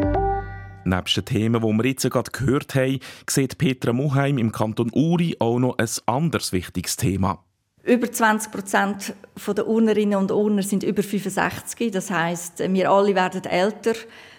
Neben 0.84 1.04
den 1.14 1.24
Themen, 1.24 1.62
die 1.62 1.68
wir 1.68 1.84
jetzt 1.86 2.10
gerade 2.10 2.30
gehört 2.30 2.74
haben, 2.74 2.98
sieht 3.28 3.58
Petra 3.58 3.92
Muheim 3.92 4.38
im 4.38 4.50
Kanton 4.50 4.90
Uri 4.92 5.36
auch 5.38 5.58
noch 5.58 5.78
ein 5.78 5.88
anderes 6.06 6.52
wichtiges 6.52 6.96
Thema. 6.96 7.42
Über 7.84 8.10
20 8.10 8.52
Prozent 8.52 9.14
der 9.46 9.66
Urnerinnen 9.66 10.18
und 10.18 10.30
Urner 10.30 10.62
sind 10.62 10.82
über 10.82 11.02
65. 11.02 11.90
Das 11.90 12.10
heißt, 12.10 12.60
wir 12.60 12.90
alle 12.90 13.14
werden 13.14 13.44
älter. 13.44 13.94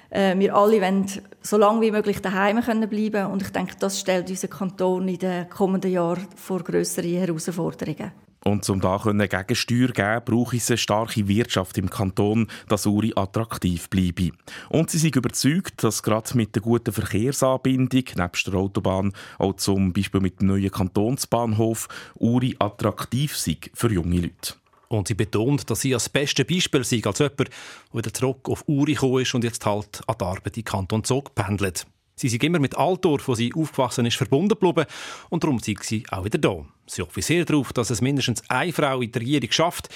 Äh, 0.09 0.37
wir 0.37 0.55
alle 0.55 0.79
wollen 0.81 1.05
so 1.41 1.57
lange 1.57 1.81
wie 1.81 1.91
möglich 1.91 2.21
daheim 2.21 2.61
bleiben 2.61 2.89
können 2.89 3.31
und 3.31 3.41
ich 3.41 3.49
denke, 3.49 3.75
das 3.79 3.99
stellt 3.99 4.29
unseren 4.29 4.49
Kanton 4.49 5.07
in 5.07 5.17
den 5.17 5.49
kommenden 5.49 5.91
Jahren 5.91 6.27
vor 6.35 6.63
größere 6.63 7.07
Herausforderungen. 7.07 8.11
Und 8.45 8.69
um 8.69 8.81
da 8.81 8.97
Gegensteuer 8.97 9.87
zu 9.87 9.93
geben, 9.93 10.21
braucht 10.25 10.53
es 10.53 10.69
eine 10.69 10.77
starke 10.77 11.27
Wirtschaft 11.27 11.77
im 11.77 11.89
Kanton, 11.89 12.47
dass 12.67 12.85
Uri 12.85 13.13
attraktiv 13.15 13.89
bleibe. 13.89 14.31
Und 14.69 14.89
sie 14.89 14.97
sind 14.97 15.15
überzeugt, 15.15 15.83
dass 15.83 16.03
gerade 16.03 16.35
mit 16.35 16.53
der 16.55 16.61
guten 16.61 16.91
Verkehrsanbindung, 16.91 18.03
nebst 18.15 18.47
der 18.47 18.55
Autobahn, 18.55 19.13
auch 19.37 19.55
zum 19.55 19.93
Beispiel 19.93 20.19
mit 20.19 20.41
dem 20.41 20.49
neuen 20.49 20.71
Kantonsbahnhof, 20.71 21.87
Uri 22.15 22.55
attraktiv 22.59 23.37
sei 23.37 23.57
für 23.73 23.91
junge 23.91 24.19
Leute. 24.19 24.55
Und 24.89 25.07
sie 25.07 25.15
betont, 25.15 25.69
dass 25.69 25.81
sie 25.81 25.93
als 25.93 26.09
beste 26.09 26.45
Beispiel 26.45 26.83
sei, 26.83 27.01
als 27.03 27.19
jemand, 27.19 27.39
der 27.39 27.47
wieder 27.93 28.13
zurück 28.13 28.49
auf 28.49 28.63
Uri 28.67 28.93
gekommen 28.93 29.21
ist 29.21 29.33
und 29.33 29.43
jetzt 29.43 29.65
halt 29.65 30.01
an 30.05 30.15
die 30.19 30.25
Arbeit 30.25 30.57
in 30.57 30.63
Kanton 30.63 31.03
Zug 31.03 31.33
pendelt. 31.33 31.85
Sie 32.15 32.29
sind 32.29 32.43
immer 32.43 32.59
mit 32.59 32.77
Altdorf, 32.77 33.27
wo 33.27 33.35
sie 33.35 33.53
aufgewachsen 33.55 34.05
ist, 34.05 34.17
verbunden 34.17 34.49
geblieben 34.59 34.85
und 35.29 35.43
darum 35.43 35.59
sind 35.59 35.83
sie 35.83 36.05
auch 36.11 36.25
wieder 36.25 36.37
da. 36.37 36.65
Sie 36.85 37.01
hoffen 37.01 37.21
sehr 37.21 37.45
darauf, 37.45 37.73
dass 37.73 37.89
es 37.89 38.01
mindestens 38.01 38.47
eine 38.49 38.73
Frau 38.73 39.01
in 39.01 39.11
der 39.11 39.21
Regierung 39.21 39.51
schafft. 39.51 39.89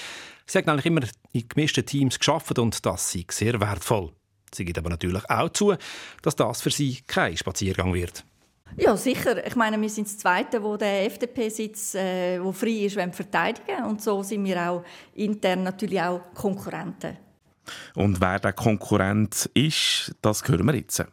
Sie 0.46 0.58
hat 0.58 0.68
eigentlich 0.68 0.86
immer 0.86 1.02
in 1.32 1.48
gemischten 1.48 1.86
Teams 1.86 2.18
geschafft 2.18 2.58
und 2.58 2.84
das 2.84 3.12
sei 3.12 3.24
sehr 3.30 3.60
wertvoll. 3.60 4.12
Sie 4.52 4.64
gibt 4.64 4.78
aber 4.78 4.90
natürlich 4.90 5.28
auch 5.28 5.50
zu, 5.50 5.74
dass 6.22 6.36
das 6.36 6.62
für 6.62 6.70
sie 6.70 6.98
kein 7.06 7.36
Spaziergang 7.36 7.92
wird. 7.92 8.24
Ja, 8.76 8.96
sicher. 8.96 9.46
Ich 9.46 9.56
meine, 9.56 9.80
wir 9.80 9.88
sind 9.88 10.06
das 10.06 10.18
Zweite, 10.18 10.62
wo 10.62 10.76
der 10.76 11.06
FDP-Sitz, 11.06 11.94
äh, 11.94 12.42
wo 12.42 12.52
frei 12.52 12.84
ist, 12.86 12.94
verteidigen 12.94 13.84
Und 13.84 14.02
so 14.02 14.22
sind 14.22 14.44
wir 14.44 14.70
auch 14.70 14.84
intern 15.14 15.62
natürlich 15.62 16.00
auch 16.00 16.20
Konkurrenten. 16.34 17.16
Und 17.94 18.20
wer 18.20 18.38
der 18.38 18.52
Konkurrent 18.52 19.50
ist, 19.54 20.14
das 20.22 20.46
hören 20.46 20.66
wir 20.66 20.74
jetzt. 20.74 21.04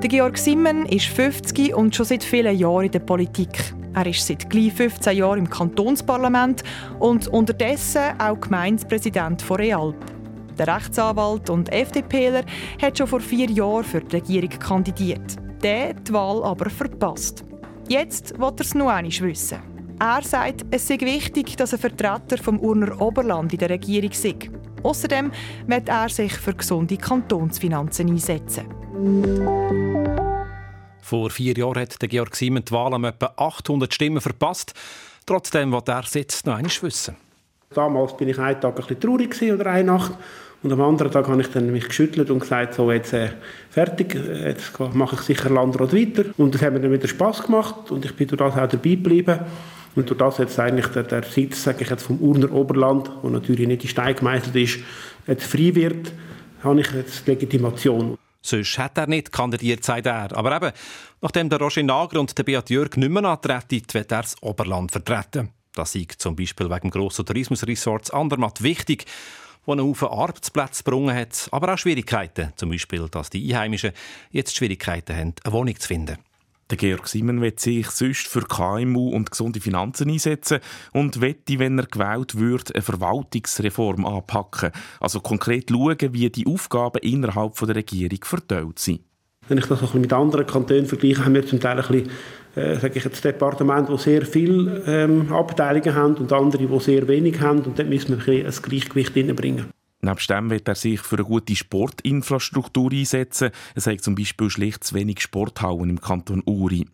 Der 0.00 0.08
Georg 0.08 0.38
Simmen 0.38 0.86
ist 0.86 1.06
50 1.06 1.74
und 1.74 1.92
schon 1.92 2.06
seit 2.06 2.22
vielen 2.22 2.56
Jahren 2.56 2.84
in 2.84 2.92
der 2.92 3.00
Politik. 3.00 3.74
Er 3.94 4.06
ist 4.06 4.24
seit 4.24 4.48
gleich 4.48 4.72
15 4.72 5.16
Jahren 5.16 5.40
im 5.40 5.50
Kantonsparlament 5.50 6.62
und 7.00 7.26
unterdessen 7.26 8.16
auch 8.20 8.40
Gemeindepräsident 8.40 9.42
von 9.42 9.56
Realp. 9.56 9.96
Der 10.56 10.68
Rechtsanwalt 10.68 11.50
und 11.50 11.72
FDPler 11.72 12.44
hat 12.80 12.96
schon 12.96 13.08
vor 13.08 13.18
vier 13.18 13.50
Jahren 13.50 13.82
für 13.82 14.00
die 14.00 14.14
Regierung 14.14 14.50
kandidiert. 14.50 15.34
Der 15.64 15.94
die 15.94 16.12
Wahl 16.12 16.44
aber 16.44 16.70
verpasst. 16.70 17.44
Jetzt 17.88 18.38
will 18.38 18.52
er 18.56 18.60
es 18.60 18.76
noch 18.76 18.90
einmal 18.90 19.10
wissen. 19.10 19.58
Er 19.98 20.22
sagt, 20.22 20.64
es 20.70 20.86
sei 20.86 21.00
wichtig, 21.00 21.56
dass 21.56 21.74
ein 21.74 21.80
Vertreter 21.80 22.38
vom 22.40 22.60
Urner 22.60 23.00
Oberland 23.00 23.52
in 23.52 23.58
der 23.58 23.70
Regierung 23.70 24.12
sei. 24.12 24.36
Außerdem 24.84 25.32
wird 25.66 25.88
er 25.88 26.08
sich 26.08 26.34
für 26.34 26.54
gesunde 26.54 26.96
Kantonsfinanzen 26.96 28.08
einsetzen. 28.08 28.77
Vor 31.00 31.30
vier 31.30 31.56
Jahren 31.56 31.80
hat 31.80 32.02
der 32.02 32.08
Georg 32.08 32.36
Simon 32.36 32.64
die 32.64 32.72
Wahl 32.72 32.92
um 32.92 33.04
etwa 33.04 33.32
800 33.36 33.94
Stimmen 33.94 34.20
verpasst. 34.20 34.74
Trotzdem 35.24 35.72
will 35.72 35.82
er 35.86 36.04
jetzt 36.12 36.46
noch 36.46 36.56
einmal 36.56 36.72
wissen. 36.82 37.16
Damals 37.70 38.16
bin 38.16 38.28
ich 38.28 38.38
einen 38.38 38.60
Tag 38.60 38.72
ein 38.72 38.76
bisschen 38.76 39.00
traurig 39.00 39.40
oder 39.42 39.66
eine 39.66 39.84
Nacht. 39.84 40.12
Und 40.62 40.72
am 40.72 40.80
anderen 40.80 41.12
Tag 41.12 41.28
habe 41.28 41.40
ich 41.40 41.48
dann 41.48 41.70
mich 41.70 41.86
geschüttelt 41.86 42.30
und 42.30 42.40
gesagt, 42.40 42.74
so 42.74 42.90
jetzt 42.90 43.12
äh, 43.12 43.30
fertig, 43.70 44.14
jetzt 44.14 44.78
mache 44.94 45.14
ich 45.14 45.22
sicher 45.22 45.50
Landrat 45.50 45.94
weiter. 45.94 46.24
Und 46.36 46.54
das 46.54 46.62
hat 46.62 46.72
mir 46.72 46.80
dann 46.80 46.92
wieder 46.92 47.06
Spass 47.06 47.42
gemacht 47.42 47.90
und 47.90 48.04
ich 48.04 48.16
bin 48.16 48.26
durch 48.26 48.38
das 48.38 48.54
auch 48.54 48.68
dabei 48.68 48.90
geblieben. 48.90 49.38
Und 49.94 50.10
durch 50.10 50.18
das 50.18 50.38
jetzt 50.38 50.58
eigentlich 50.58 50.88
der, 50.88 51.04
der 51.04 51.22
Sitz, 51.22 51.62
sage 51.62 51.82
ich 51.82 51.90
jetzt, 51.90 52.02
vom 52.02 52.18
Urner 52.18 52.52
Oberland, 52.52 53.10
wo 53.22 53.28
natürlich 53.28 53.68
nicht 53.68 53.84
in 53.84 53.88
Stein 53.88 54.16
gemeißelt 54.16 54.56
ist, 54.56 54.80
jetzt 55.26 55.44
frei 55.44 55.74
wird, 55.74 56.12
habe 56.62 56.80
ich 56.80 56.90
jetzt 56.92 57.26
Legitimation. 57.26 58.18
Sonst 58.48 58.78
hat 58.78 58.98
er 58.98 59.06
nicht 59.06 59.32
kandidiert, 59.32 59.84
sagt 59.84 60.06
er. 60.06 60.36
Aber 60.36 60.56
eben, 60.56 60.72
nachdem 61.20 61.48
der 61.48 61.58
Roger 61.58 61.82
Nager 61.82 62.20
und 62.20 62.36
der 62.36 62.44
Beat 62.44 62.70
Jörg 62.70 62.96
nicht 62.96 63.10
mehr 63.10 63.24
antreten, 63.24 63.82
wird 63.92 64.12
er 64.12 64.22
das 64.22 64.42
Oberland 64.42 64.90
vertreten. 64.90 65.50
Das 65.74 65.94
ist 65.94 66.20
zum 66.20 66.34
Beispiel 66.34 66.68
wegen 66.68 66.88
dem 66.88 66.90
grossen 66.90 67.26
Tourismusresorts 67.26 68.10
Andermatt 68.10 68.62
wichtig 68.62 69.06
wo 69.68 69.72
einen 69.72 69.84
Haufen 69.84 70.08
Arbeitsplätze 70.08 70.82
gebrungen 70.82 71.14
hat, 71.14 71.46
aber 71.50 71.74
auch 71.74 71.78
Schwierigkeiten. 71.78 72.54
Zum 72.56 72.70
Beispiel, 72.70 73.06
dass 73.10 73.28
die 73.28 73.52
Einheimischen 73.54 73.92
jetzt 74.30 74.56
Schwierigkeiten 74.56 75.14
haben, 75.14 75.34
eine 75.44 75.52
Wohnung 75.52 75.78
zu 75.78 75.86
finden. 75.86 76.16
Der 76.70 76.76
Georg 76.76 77.08
Simon 77.08 77.40
wird 77.40 77.60
sich 77.60 77.88
sonst 77.88 78.28
für 78.28 78.42
KMU 78.42 79.08
und 79.10 79.30
gesunde 79.30 79.58
Finanzen 79.58 80.10
einsetzen 80.10 80.58
und 80.92 81.22
wette, 81.22 81.58
wenn 81.58 81.78
er 81.78 81.86
gewählt 81.86 82.38
wird, 82.38 82.74
eine 82.74 82.82
Verwaltungsreform 82.82 84.04
anpacken. 84.04 84.72
Also 85.00 85.20
konkret 85.20 85.70
schauen, 85.70 86.12
wie 86.12 86.28
die 86.28 86.46
Aufgaben 86.46 86.98
innerhalb 86.98 87.54
der 87.56 87.74
Regierung 87.74 88.18
verteilt 88.22 88.78
sind. 88.78 89.00
Wenn 89.48 89.56
ich 89.56 89.64
das 89.64 89.82
ein 89.82 90.00
mit 90.00 90.12
anderen 90.12 90.46
Kantonen 90.46 90.84
vergleiche, 90.84 91.24
haben 91.24 91.34
wir 91.34 91.46
zum 91.46 91.58
Teil 91.58 91.80
ein 91.80 91.86
bisschen, 91.88 92.10
äh, 92.54 92.78
sage 92.78 92.98
ich 92.98 93.04
jetzt, 93.04 93.24
Departement, 93.24 93.88
die 93.88 93.96
sehr 93.96 94.26
viele 94.26 94.82
ähm, 94.86 95.32
Abteilungen 95.32 95.94
haben 95.94 96.14
und 96.16 96.30
andere, 96.34 96.66
die 96.66 96.80
sehr 96.80 97.08
wenig 97.08 97.40
haben. 97.40 97.60
Und 97.60 97.78
dort 97.78 97.88
müssen 97.88 98.18
wir 98.18 98.28
ein, 98.28 98.46
ein 98.46 98.62
Gleichgewicht 98.62 99.14
hineinbringen. 99.14 99.68
Neben 100.00 100.18
dem 100.28 100.50
wird 100.50 100.68
er 100.68 100.76
sich 100.76 101.00
für 101.00 101.16
eine 101.16 101.24
gute 101.24 101.56
Sportinfrastruktur 101.56 102.92
einsetzen. 102.92 103.50
Es 103.74 103.86
hat 103.88 104.00
zum 104.00 104.14
Beispiel 104.14 104.48
schlicht 104.48 104.84
zu 104.84 104.94
wenig 104.94 105.20
Sporthallen 105.20 105.90
im 105.90 106.00
Kanton 106.00 106.42
Uri. 106.46 106.86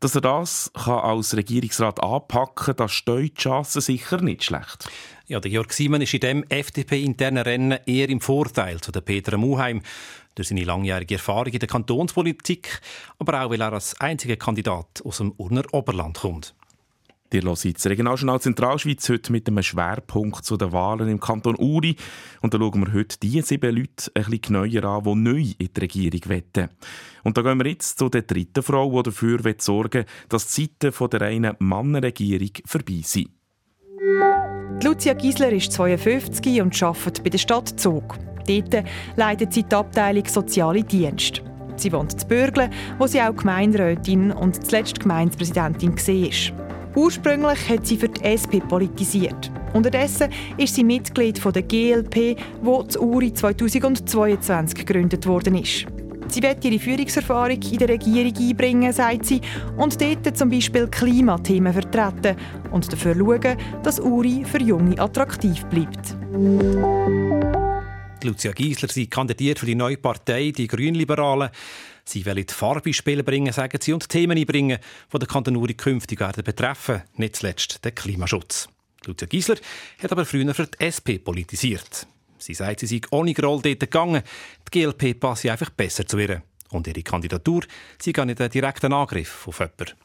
Dass 0.00 0.14
er 0.14 0.22
das 0.22 0.70
kann 0.74 1.00
als 1.00 1.36
Regierungsrat 1.36 2.02
anpacken 2.02 2.66
kann, 2.66 2.76
das 2.76 2.92
steht 2.92 3.38
die 3.38 3.42
Chance 3.42 3.80
sicher 3.80 4.22
nicht 4.22 4.44
schlecht. 4.44 4.88
Ja, 5.26 5.40
der 5.40 5.50
Jörg 5.50 5.72
Simon 5.72 6.00
ist 6.00 6.14
in 6.14 6.20
dem 6.20 6.44
FDP-internen 6.48 7.42
Rennen 7.42 7.78
eher 7.84 8.08
im 8.08 8.20
Vorteil 8.20 8.80
zu 8.80 8.90
der 8.90 9.00
Petra 9.02 9.36
Muheim 9.36 9.82
durch 10.34 10.48
seine 10.48 10.64
langjährige 10.64 11.16
Erfahrung 11.16 11.52
in 11.52 11.58
der 11.58 11.68
Kantonspolitik, 11.68 12.80
aber 13.18 13.42
auch 13.42 13.50
weil 13.50 13.60
er 13.60 13.72
als 13.72 14.00
einziger 14.00 14.36
Kandidat 14.36 15.02
aus 15.04 15.18
dem 15.18 15.32
Urner 15.36 15.64
Oberland 15.72 16.18
kommt. 16.18 16.54
Ihr 17.32 17.42
hört 17.42 17.64
das 17.64 17.86
Regionaljournal 17.86 18.40
Zentralschweiz 18.40 19.08
heute 19.08 19.32
mit 19.32 19.48
einem 19.48 19.62
Schwerpunkt 19.62 20.44
zu 20.44 20.56
den 20.56 20.72
Wahlen 20.72 21.08
im 21.08 21.18
Kanton 21.18 21.56
Uri. 21.56 21.96
Und 22.40 22.54
da 22.54 22.58
schauen 22.58 22.86
wir 22.86 22.94
heute 22.94 23.18
die 23.18 23.42
sieben 23.42 23.74
Leute 23.74 24.10
ein 24.14 24.24
bisschen 24.24 24.40
genauer 24.40 24.84
an, 24.84 25.04
die 25.04 25.14
neu 25.14 25.52
in 25.58 25.68
die 25.74 25.80
Regierung 25.80 26.20
wetten. 26.26 26.68
Und 27.24 27.36
da 27.36 27.42
gehen 27.42 27.58
wir 27.58 27.66
jetzt 27.66 27.98
zu 27.98 28.08
der 28.08 28.22
dritten 28.22 28.62
Frau, 28.62 28.90
die 28.96 29.10
dafür 29.10 29.40
sorgen 29.58 29.92
will, 29.92 30.06
dass 30.28 30.54
die 30.54 30.70
Zeiten 30.78 31.08
der 31.10 31.20
reinen 31.20 31.56
Mannenregierung 31.58 32.52
vorbei 32.64 33.00
sind. 33.02 33.30
Lucia 34.84 35.14
Giesler 35.14 35.52
ist 35.52 35.72
52 35.72 36.60
und 36.62 36.80
arbeitet 36.82 37.24
bei 37.24 37.30
der 37.30 37.38
Stadt 37.38 37.80
Zug. 37.80 38.18
Dort 38.46 38.84
leitet 39.16 39.52
sie 39.52 39.64
die 39.64 39.74
Abteilung 39.74 40.26
Soziale 40.26 40.84
Dienst. 40.84 41.42
Sie 41.76 41.92
wohnt 41.92 42.22
in 42.22 42.28
Bürgle, 42.28 42.70
wo 42.98 43.06
sie 43.06 43.20
auch 43.20 43.34
Gemeinderätin 43.34 44.30
und 44.30 44.64
zuletzt 44.64 45.00
Gemeindepräsidentin 45.00 45.96
war. 45.96 46.65
Ursprünglich 46.96 47.68
hat 47.68 47.86
sie 47.86 47.98
für 47.98 48.08
die 48.08 48.24
SP 48.24 48.58
politisiert. 48.66 49.52
Unterdessen 49.74 50.30
ist 50.56 50.74
sie 50.74 50.82
Mitglied 50.82 51.38
der 51.44 51.62
GLP, 51.62 52.38
wo 52.62 52.82
zu 52.84 53.02
Uri 53.02 53.34
2022 53.34 54.74
gegründet 54.74 55.26
worden 55.26 55.56
ist. 55.56 55.86
Sie 56.28 56.42
wird 56.42 56.64
ihre 56.64 56.78
Führungserfahrung 56.78 57.60
in 57.60 57.78
der 57.78 57.90
Regierung 57.90 58.32
einbringen, 58.34 58.92
sagt 58.94 59.26
sie, 59.26 59.42
und 59.76 60.00
dort 60.00 60.36
zum 60.36 60.48
Beispiel 60.48 60.88
Klimathemen 60.88 61.72
vertreten 61.72 62.36
und 62.72 62.90
dafür 62.90 63.14
schauen, 63.14 63.56
dass 63.82 64.00
Uri 64.00 64.44
für 64.44 64.62
Junge 64.62 64.98
attraktiv 64.98 65.64
bleibt. 65.66 66.16
Lucia 68.24 68.52
Giesler, 68.52 68.88
sie 68.88 69.06
kandidiert 69.06 69.58
für 69.58 69.66
die 69.66 69.74
neue 69.74 69.98
Partei, 69.98 70.50
die 70.50 70.66
Grünliberalen. 70.66 71.50
Sie 72.08 72.24
wollen 72.24 72.46
die 72.46 72.54
Farbe 72.54 72.88
ins 72.88 72.96
Spiel 72.96 73.22
bringen, 73.24 73.52
sagen 73.52 73.78
sie, 73.80 73.92
und 73.92 74.08
Themen 74.08 74.38
einbringen, 74.38 74.78
die 75.12 75.18
den 75.18 75.28
Kanton 75.28 75.56
Uri 75.56 75.74
künftig 75.74 76.20
werden 76.20 76.44
betreffen, 76.44 77.02
nicht 77.16 77.36
zuletzt 77.36 77.84
den 77.84 77.94
Klimaschutz. 77.94 78.68
Lucia 79.04 79.26
Giesler 79.26 79.56
hat 80.02 80.12
aber 80.12 80.24
früher 80.24 80.54
für 80.54 80.66
die 80.66 80.84
SP 80.86 81.18
politisiert. 81.18 82.06
Sie 82.38 82.54
sagt, 82.54 82.80
sie 82.80 82.86
sei 82.86 83.00
ohne 83.10 83.34
Groll 83.34 83.60
dort 83.60 83.80
gegangen. 83.80 84.22
Die 84.66 84.80
GLP 84.80 85.18
passe 85.18 85.50
einfach 85.50 85.70
besser 85.70 86.06
zu 86.06 86.18
ihr. 86.18 86.42
Und 86.70 86.86
ihre 86.86 87.02
Kandidatur 87.02 87.62
sei 88.00 88.12
gar 88.12 88.24
nicht 88.24 88.40
ein 88.40 88.50
direkter 88.50 88.90
Angriff 88.92 89.46
auf 89.48 89.58
jemanden. 89.58 89.96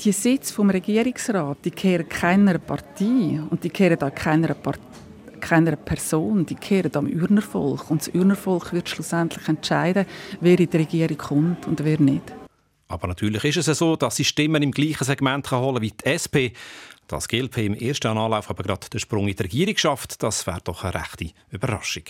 Die 0.00 0.12
Sitze 0.12 0.52
vom 0.52 0.70
Regierungsrat, 0.70 1.58
die 1.64 1.70
kehren 1.70 2.08
keiner 2.08 2.58
Partei 2.58 3.40
und 3.48 3.62
die 3.62 3.70
kehren 3.70 4.02
auch 4.02 4.14
keiner 4.14 4.54
Partei 4.54 4.93
keiner 5.44 5.76
Person, 5.76 6.46
die 6.46 6.54
kehren 6.54 6.94
am 6.96 7.06
Ürnervolk. 7.06 7.90
Und 7.90 8.00
das 8.00 8.14
Ürnervolk 8.14 8.72
wird 8.72 8.88
schlussendlich 8.88 9.46
entscheiden, 9.46 10.06
wer 10.40 10.58
in 10.58 10.70
die 10.70 10.76
Regierung 10.76 11.18
kommt 11.18 11.66
und 11.66 11.84
wer 11.84 12.00
nicht. 12.00 12.32
Aber 12.88 13.08
natürlich 13.08 13.44
ist 13.44 13.68
es 13.68 13.78
so, 13.78 13.96
dass 13.96 14.16
sie 14.16 14.24
Stimmen 14.24 14.62
im 14.62 14.70
gleichen 14.70 15.04
Segment 15.04 15.50
holen 15.50 15.82
wie 15.82 15.90
die 15.90 16.06
SP. 16.08 16.56
Dass 17.08 17.28
GLP 17.28 17.58
im 17.58 17.74
ersten 17.74 18.16
Anlauf 18.16 18.48
aber 18.48 18.62
gerade 18.62 18.88
den 18.88 19.00
Sprung 19.00 19.28
in 19.28 19.36
die 19.36 19.42
Regierung 19.42 19.76
schafft, 19.76 20.22
das 20.22 20.46
wäre 20.46 20.60
doch 20.64 20.84
eine 20.84 20.94
rechte 20.94 21.30
Überraschung. 21.50 22.04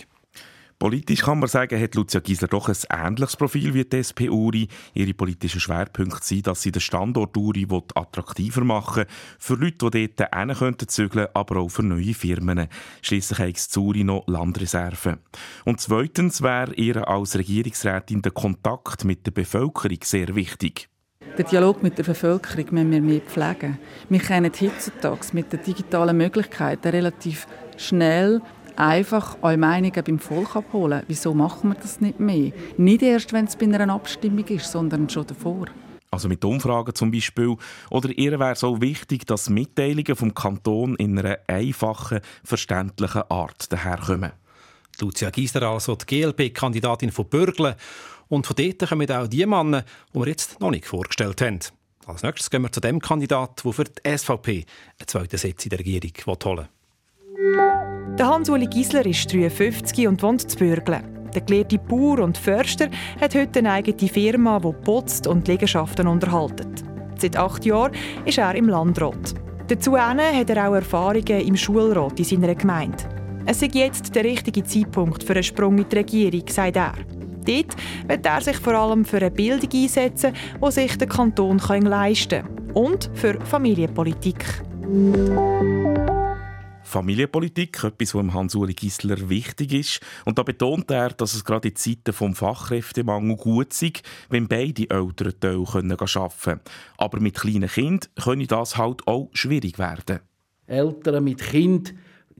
Politisch 0.77 1.21
kann 1.21 1.39
man 1.39 1.47
sagen, 1.47 1.81
hat 1.81 1.95
Lucia 1.95 2.19
Giesler 2.19 2.49
doch 2.49 2.67
ein 2.67 2.75
ähnliches 2.89 3.37
Profil 3.37 3.73
wie 3.73 3.85
die 3.85 3.97
SP 4.03 4.27
Uri. 4.27 4.67
Ihre 4.93 5.13
politischen 5.13 5.61
Schwerpunkte 5.61 6.25
sind, 6.25 6.47
dass 6.47 6.61
sie 6.61 6.71
den 6.71 6.81
Standort 6.81 7.37
Uri 7.37 7.65
attraktiver 7.93 8.63
machen 8.65 9.05
für 9.39 9.55
Leute, 9.55 9.89
die 9.89 10.13
dort 10.13 10.35
hin 10.35 10.53
könnten 10.53 10.87
zügeln, 10.89 11.27
aber 11.33 11.61
auch 11.61 11.69
für 11.69 11.83
neue 11.83 12.13
Firmen. 12.13 12.67
Schließlich 13.01 13.39
hat 13.39 13.55
es 13.55 13.77
Uri 13.77 14.03
noch 14.03 14.27
Landreserven. 14.27 15.19
Und 15.63 15.79
zweitens 15.79 16.41
wäre 16.41 16.73
ihr 16.73 17.07
als 17.07 17.37
Regierungsrätin 17.37 18.21
der 18.21 18.33
Kontakt 18.33 19.05
mit 19.05 19.25
der 19.25 19.31
Bevölkerung 19.31 19.99
sehr 20.03 20.35
wichtig. 20.35 20.89
Den 21.37 21.45
Dialog 21.45 21.83
mit 21.83 21.97
der 21.97 22.03
Bevölkerung 22.03 22.65
müssen 22.71 22.91
wir 22.91 23.01
mehr 23.01 23.21
pflegen. 23.21 23.77
Wir 24.09 24.19
können 24.19 24.51
heutzutage 24.59 25.27
mit 25.33 25.51
den 25.51 25.63
digitalen 25.63 26.17
Möglichkeiten 26.17 26.89
relativ 26.89 27.47
schnell 27.77 28.41
einfach 28.77 29.37
eure 29.41 29.57
Meinungen 29.57 30.03
beim 30.03 30.19
Volk 30.19 30.55
abholen. 30.55 31.03
Wieso 31.07 31.33
machen 31.33 31.69
wir 31.69 31.75
das 31.75 32.01
nicht 32.01 32.19
mehr? 32.19 32.51
Nicht 32.77 33.01
erst, 33.01 33.33
wenn 33.33 33.45
es 33.45 33.55
bei 33.55 33.65
einer 33.65 33.93
Abstimmung 33.93 34.45
ist, 34.45 34.71
sondern 34.71 35.09
schon 35.09 35.27
davor. 35.27 35.67
Also 36.11 36.29
mit 36.29 36.43
Umfragen 36.45 36.95
zum 36.95 37.11
Beispiel. 37.11 37.55
Oder 37.89 38.09
ihr 38.17 38.39
wäre 38.39 38.55
so 38.55 38.81
wichtig, 38.81 39.25
dass 39.25 39.49
Mitteilungen 39.49 40.15
vom 40.15 40.33
Kanton 40.33 40.95
in 40.95 41.19
einer 41.19 41.37
einfachen, 41.47 42.21
verständlichen 42.43 43.23
Art 43.29 43.71
daherkommen. 43.71 44.31
Lucia 45.01 45.29
Giesler, 45.29 45.63
also 45.63 45.95
die 45.95 46.05
GLP-Kandidatin 46.05 47.11
von 47.11 47.27
Bürgle. 47.27 47.75
Und 48.29 48.47
von 48.47 48.55
dort 48.55 48.89
kommen 48.89 49.11
auch 49.11 49.27
die 49.27 49.45
Männer, 49.45 49.83
die 50.13 50.19
wir 50.19 50.27
jetzt 50.27 50.59
noch 50.61 50.71
nicht 50.71 50.85
vorgestellt 50.85 51.41
haben. 51.41 51.59
Als 52.05 52.23
nächstes 52.23 52.49
gehen 52.49 52.61
wir 52.61 52.71
zu 52.71 52.79
dem 52.79 52.99
Kandidaten, 52.99 53.61
der 53.63 53.73
für 53.73 53.83
die 53.83 54.17
SVP 54.17 54.65
einen 54.99 55.07
zweiten 55.07 55.37
Sitz 55.37 55.65
in 55.65 55.69
der 55.71 55.79
Regierung 55.79 56.11
holen 56.25 56.67
will. 57.35 57.74
Der 58.17 58.27
Hans-Uli 58.27 58.67
Giesler 58.67 59.05
ist 59.05 59.31
53 59.33 60.07
und 60.07 60.23
wohnt 60.23 60.49
zu 60.49 60.57
Bürgle. 60.57 61.01
Der 61.33 61.41
gelehrte 61.41 61.77
Bauer 61.77 62.19
und 62.19 62.37
Förster 62.37 62.87
hat 63.19 63.35
heute 63.35 63.59
eine 63.59 63.73
eigene 63.73 64.09
Firma, 64.09 64.59
die 64.59 64.71
putzt 64.71 65.27
und 65.27 65.47
Liegenschaften 65.47 66.07
unterhaltet. 66.07 66.83
Seit 67.17 67.35
acht 67.35 67.65
Jahren 67.65 67.91
ist 68.23 68.37
er 68.37 68.55
im 68.55 68.69
Landrat. 68.69 69.35
Dazu 69.67 69.97
hat 69.97 70.49
er 70.49 70.69
auch 70.69 70.75
Erfahrungen 70.75 71.41
im 71.41 71.57
Schulrat 71.57 72.17
in 72.19 72.25
seiner 72.25 72.55
Gemeinde. 72.55 73.03
Es 73.45 73.61
ist 73.61 73.75
jetzt 73.75 74.15
der 74.15 74.23
richtige 74.23 74.63
Zeitpunkt 74.63 75.23
für 75.23 75.33
einen 75.33 75.43
Sprung 75.43 75.77
in 75.77 75.89
die 75.89 75.95
Regierung, 75.97 76.43
sagt 76.47 76.77
er. 76.77 76.93
Dort 77.45 77.75
wird 78.07 78.25
er 78.25 78.41
sich 78.41 78.57
vor 78.57 78.73
allem 78.75 79.03
für 79.03 79.17
eine 79.17 79.31
Bildung 79.31 79.69
einsetzen, 79.73 80.33
die 80.65 80.71
sich 80.71 80.97
der 80.97 81.07
Kanton 81.07 81.59
leisten 81.59 82.43
kann. 82.43 82.73
Und 82.73 83.09
für 83.13 83.39
Familienpolitik. 83.41 84.45
Familienpolitik, 86.95 87.83
etwas, 87.83 88.15
was 88.15 88.33
Hans-Uli 88.33 88.73
Gisler 88.73 89.27
wichtig 89.27 89.73
ist. 89.73 89.99
Und 90.23 90.39
da 90.39 90.43
betont 90.43 90.89
er, 90.89 91.09
dass 91.09 91.33
es 91.33 91.43
gerade 91.43 91.67
in 91.67 91.75
Zeiten 91.75 92.05
des 92.05 92.39
Fachkräftemangel 92.39 93.35
gut 93.35 93.73
sei, 93.73 93.91
wenn 94.29 94.47
beide 94.47 94.89
Eltern 94.89 95.33
Teil 95.37 95.57
arbeiten 95.57 95.97
können. 95.97 96.61
Aber 96.97 97.19
mit 97.19 97.35
kleinen 97.35 97.67
Kindern 97.67 98.09
könne 98.15 98.47
das 98.47 98.77
halt 98.77 99.05
auch 99.07 99.29
schwierig 99.33 99.77
werden. 99.77 100.21
Eltern 100.67 101.21
mit 101.25 101.41
Kind 101.41 101.93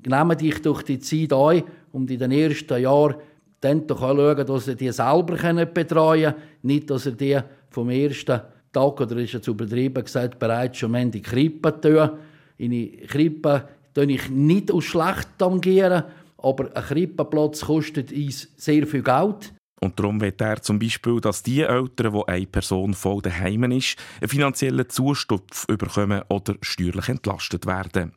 nehmen 0.06 0.38
dich 0.38 0.62
durch 0.62 0.84
die 0.84 1.00
Zeit 1.00 1.34
ein 1.34 1.64
und 1.92 2.10
in 2.10 2.20
den 2.20 2.32
ersten 2.32 2.82
Jahren 2.82 3.16
dann 3.60 3.86
doch 3.86 4.04
auch 4.04 4.16
schauen, 4.16 4.48
dass 4.48 4.66
sie 4.66 4.78
die 4.78 4.92
selber 4.94 5.66
betreuen 5.66 6.32
können. 6.32 6.44
Nicht, 6.62 6.90
dass 6.90 7.04
sie 7.04 7.18
die 7.18 7.40
vom 7.72 7.90
ersten 7.90 8.40
Tag, 8.72 9.02
oder 9.02 9.18
ist 9.18 9.34
es 9.34 9.48
übertrieben 9.50 10.02
gesagt, 10.02 10.40
bereits 10.40 10.78
schon 10.78 10.96
in 10.96 11.12
die 11.12 11.22
Krippe 11.22 11.82
tun. 11.82 12.10
In 12.58 12.72
die 12.72 13.04
Krippe 13.06 13.68
tangiere 13.96 14.10
ich 14.10 14.30
nicht 14.30 14.72
aus 14.72 14.84
schlecht 14.84 15.30
tangieren, 15.38 16.04
aber 16.38 16.76
ein 16.76 16.84
Krippenplatz 16.84 17.62
kostet 17.62 18.12
uns 18.12 18.50
sehr 18.56 18.86
viel 18.86 19.02
Geld. 19.02 19.54
Und 19.82 20.00
darum 20.00 20.22
will 20.22 20.34
er 20.38 20.62
zum 20.62 20.80
Beispiel, 20.80 21.20
dass 21.20 21.44
die 21.44 21.62
Eltern, 21.62 22.14
wo 22.14 22.24
eine 22.26 22.46
Person 22.46 22.94
voll 22.94 23.22
daheim 23.22 23.72
ist, 23.72 23.98
einen 24.22 24.30
finanziellen 24.30 24.90
Zustupf 24.90 25.68
bekommen 25.68 26.22
oder 26.30 26.56
steuerlich 26.62 27.10
entlastet 27.10 27.66
werden. 27.66 28.14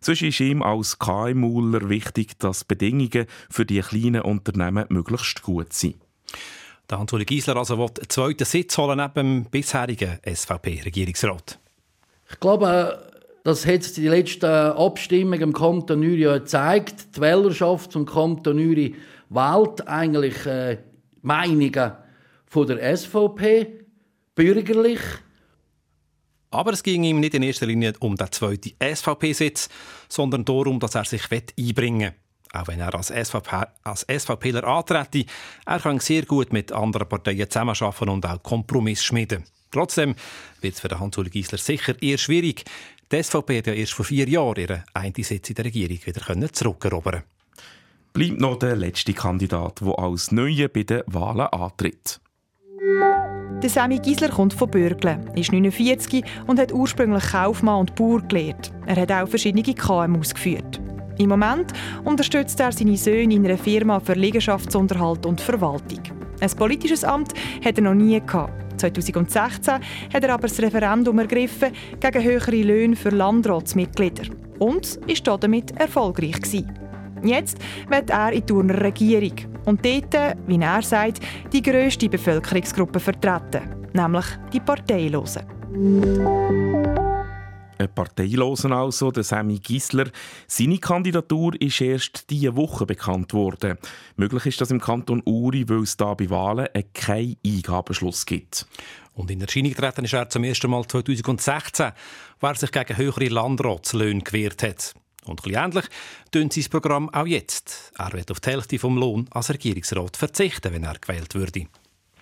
Sonst 0.00 0.22
ist 0.22 0.40
ihm 0.40 0.62
als 0.62 0.98
KMUler 0.98 1.88
wichtig, 1.88 2.38
dass 2.38 2.64
Bedingungen 2.64 3.26
für 3.50 3.66
die 3.66 3.80
kleinen 3.80 4.22
Unternehmen 4.22 4.86
möglichst 4.88 5.42
gut 5.42 5.72
sind. 5.72 5.96
Der 6.88 6.98
Hans-Uli 6.98 7.24
Giesler 7.24 7.56
also 7.56 7.78
will 7.78 7.90
einen 7.98 8.08
zweiten 8.08 8.44
Sitz 8.44 8.78
holen 8.78 8.98
neben 8.98 9.14
dem 9.14 9.44
bisherigen 9.44 10.18
SVP-Regierungsrat. 10.24 11.58
Ich 12.30 12.40
glaube, 12.40 13.09
das 13.44 13.66
hat 13.66 13.96
die 13.96 14.08
letzten 14.08 14.46
Abstimmungen 14.46 15.40
im 15.40 15.52
Kanton 15.52 16.00
Uri 16.00 16.22
ja 16.22 16.38
gezeigt. 16.38 17.16
Die 17.16 17.20
Wählerschaft 17.20 17.92
zum 17.92 18.06
Kanton 18.06 18.58
Uri 18.58 18.94
wählt 19.28 19.86
eigentlich 19.88 20.46
äh, 20.46 20.78
Meinungen 21.22 21.92
von 22.46 22.66
der 22.66 22.96
SVP, 22.96 23.84
bürgerlich. 24.34 25.00
Aber 26.50 26.72
es 26.72 26.82
ging 26.82 27.04
ihm 27.04 27.20
nicht 27.20 27.34
in 27.34 27.44
erster 27.44 27.66
Linie 27.66 27.94
um 28.00 28.16
den 28.16 28.30
zweiten 28.32 28.72
SVP-Sitz, 28.82 29.68
sondern 30.08 30.44
darum, 30.44 30.80
dass 30.80 30.96
er 30.96 31.04
sich 31.04 31.22
einbringen 31.30 32.12
will. 32.12 32.14
Auch 32.52 32.66
wenn 32.66 32.80
er 32.80 32.92
als, 32.92 33.08
SVP, 33.08 33.66
als 33.84 34.04
SVPler 34.10 34.64
antrete, 34.64 35.24
er 35.64 35.78
kann 35.78 36.00
sehr 36.00 36.24
gut 36.24 36.52
mit 36.52 36.72
anderen 36.72 37.08
Parteien 37.08 37.48
zusammenarbeiten 37.48 38.08
und 38.08 38.26
auch 38.26 38.42
Kompromiss 38.42 39.04
schmieden. 39.04 39.44
Trotzdem 39.70 40.16
wird 40.60 40.74
es 40.74 40.80
für 40.80 40.98
Hans-Uli 40.98 41.30
Giesler 41.30 41.58
sicher 41.58 41.94
eher 42.02 42.18
schwierig. 42.18 42.64
Die 43.12 43.20
SVP 43.20 43.58
hat 43.58 43.66
ja 43.66 43.72
erst 43.72 43.92
vor 43.92 44.04
vier 44.04 44.28
Jahren 44.28 44.56
ihren 44.56 44.84
einen 44.94 45.14
Sitz 45.18 45.48
in 45.48 45.56
der 45.56 45.64
Regierung 45.64 45.98
wieder 46.04 46.52
zurückerobern 46.52 47.24
Bleibt 48.12 48.40
noch 48.40 48.58
der 48.58 48.76
letzte 48.76 49.12
Kandidat, 49.14 49.80
der 49.80 49.98
als 49.98 50.30
Neue 50.30 50.68
bei 50.68 50.84
den 50.84 51.02
Wahlen 51.06 51.46
antritt. 51.46 52.20
Der 53.62 53.68
Sammy 53.68 53.98
Giesler 53.98 54.30
kommt 54.30 54.54
von 54.54 54.70
Bürgle, 54.70 55.20
ist 55.34 55.52
49 55.52 56.24
und 56.46 56.60
hat 56.60 56.72
ursprünglich 56.72 57.24
Kaufmann 57.24 57.80
und 57.80 57.94
Bauer 57.96 58.22
gelehrt. 58.22 58.72
Er 58.86 58.96
hat 58.96 59.12
auch 59.12 59.28
verschiedene 59.28 59.62
KMUs 59.62 60.32
geführt. 60.32 60.80
Im 61.18 61.30
Moment 61.30 61.72
unterstützt 62.04 62.58
er 62.60 62.72
seine 62.72 62.96
Söhne 62.96 63.34
in 63.34 63.44
einer 63.44 63.58
Firma 63.58 64.00
für 64.00 64.14
Liegenschaftsunterhalt 64.14 65.26
und 65.26 65.40
Verwaltung. 65.40 66.00
Ein 66.40 66.50
politisches 66.50 67.04
Amt 67.04 67.34
hat 67.64 67.76
er 67.76 67.82
noch 67.82 67.94
nie 67.94 68.20
gehabt. 68.20 68.69
2016 68.80 69.74
hat 70.12 70.24
er 70.24 70.34
aber 70.34 70.48
das 70.48 70.60
Referendum 70.60 71.18
ergriffen 71.18 71.72
gegen 71.98 72.22
höhere 72.22 72.62
Löhne 72.62 72.96
für 72.96 73.10
Landratsmitglieder 73.10 74.24
und 74.58 74.98
ist 75.06 75.26
damit 75.26 75.78
erfolgreich 75.78 76.40
gewesen. 76.40 76.72
Jetzt 77.22 77.58
wird 77.88 78.10
er 78.10 78.32
in 78.32 78.40
die 78.40 78.46
Turner 78.46 78.80
Regierung 78.80 79.34
und 79.66 79.84
dort, 79.84 80.38
wie 80.46 80.58
er 80.58 80.82
sagt, 80.82 81.20
die 81.52 81.62
grösste 81.62 82.08
Bevölkerungsgruppe 82.08 82.98
vertreten, 82.98 83.62
nämlich 83.92 84.26
die 84.52 84.60
Parteilosen. 84.60 85.42
Ein 87.80 87.94
Parteilosen 87.94 88.74
also, 88.74 89.10
der 89.10 89.22
Sammy 89.22 89.58
Gisler. 89.58 90.10
Seine 90.46 90.76
Kandidatur 90.76 91.58
ist 91.58 91.80
erst 91.80 92.28
diese 92.28 92.54
Woche 92.54 92.84
bekannt 92.84 93.32
worden. 93.32 93.78
Möglich 94.16 94.44
ist 94.44 94.60
das 94.60 94.70
im 94.70 94.82
Kanton 94.82 95.22
Uri, 95.24 95.66
weil 95.66 95.84
es 95.84 95.96
da 95.96 96.12
bei 96.12 96.28
Wahlen 96.28 96.68
keinen 96.92 97.38
Eingabenschluss 97.42 98.26
gibt. 98.26 98.66
Und 99.14 99.30
in 99.30 99.40
Erscheinung 99.40 99.70
getreten 99.70 100.04
ist 100.04 100.12
er 100.12 100.28
zum 100.28 100.44
ersten 100.44 100.70
Mal 100.70 100.86
2016, 100.86 101.92
wo 102.40 102.46
er 102.48 102.54
sich 102.54 102.70
gegen 102.70 102.98
höhere 102.98 103.28
Landratslöhne 103.28 104.20
gewehrt 104.20 104.62
hat. 104.62 104.94
Und 105.24 105.42
ein 105.46 105.54
ähnlich 105.54 105.86
tun 106.32 106.50
sein 106.50 106.70
Programm 106.70 107.08
auch 107.14 107.26
jetzt. 107.26 107.94
Er 107.98 108.12
wird 108.12 108.30
auf 108.30 108.40
die 108.40 108.50
Hälfte 108.50 108.78
vom 108.78 108.98
Lohn 108.98 109.26
als 109.30 109.48
Regierungsrat 109.48 110.18
verzichten, 110.18 110.74
wenn 110.74 110.84
er 110.84 110.98
gewählt 111.00 111.34
würde. 111.34 111.66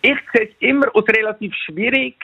Ich 0.02 0.18
sehe 0.32 0.50
es 0.50 0.54
immer 0.60 0.86
als 0.94 1.08
relativ 1.08 1.52
schwierig, 1.66 2.14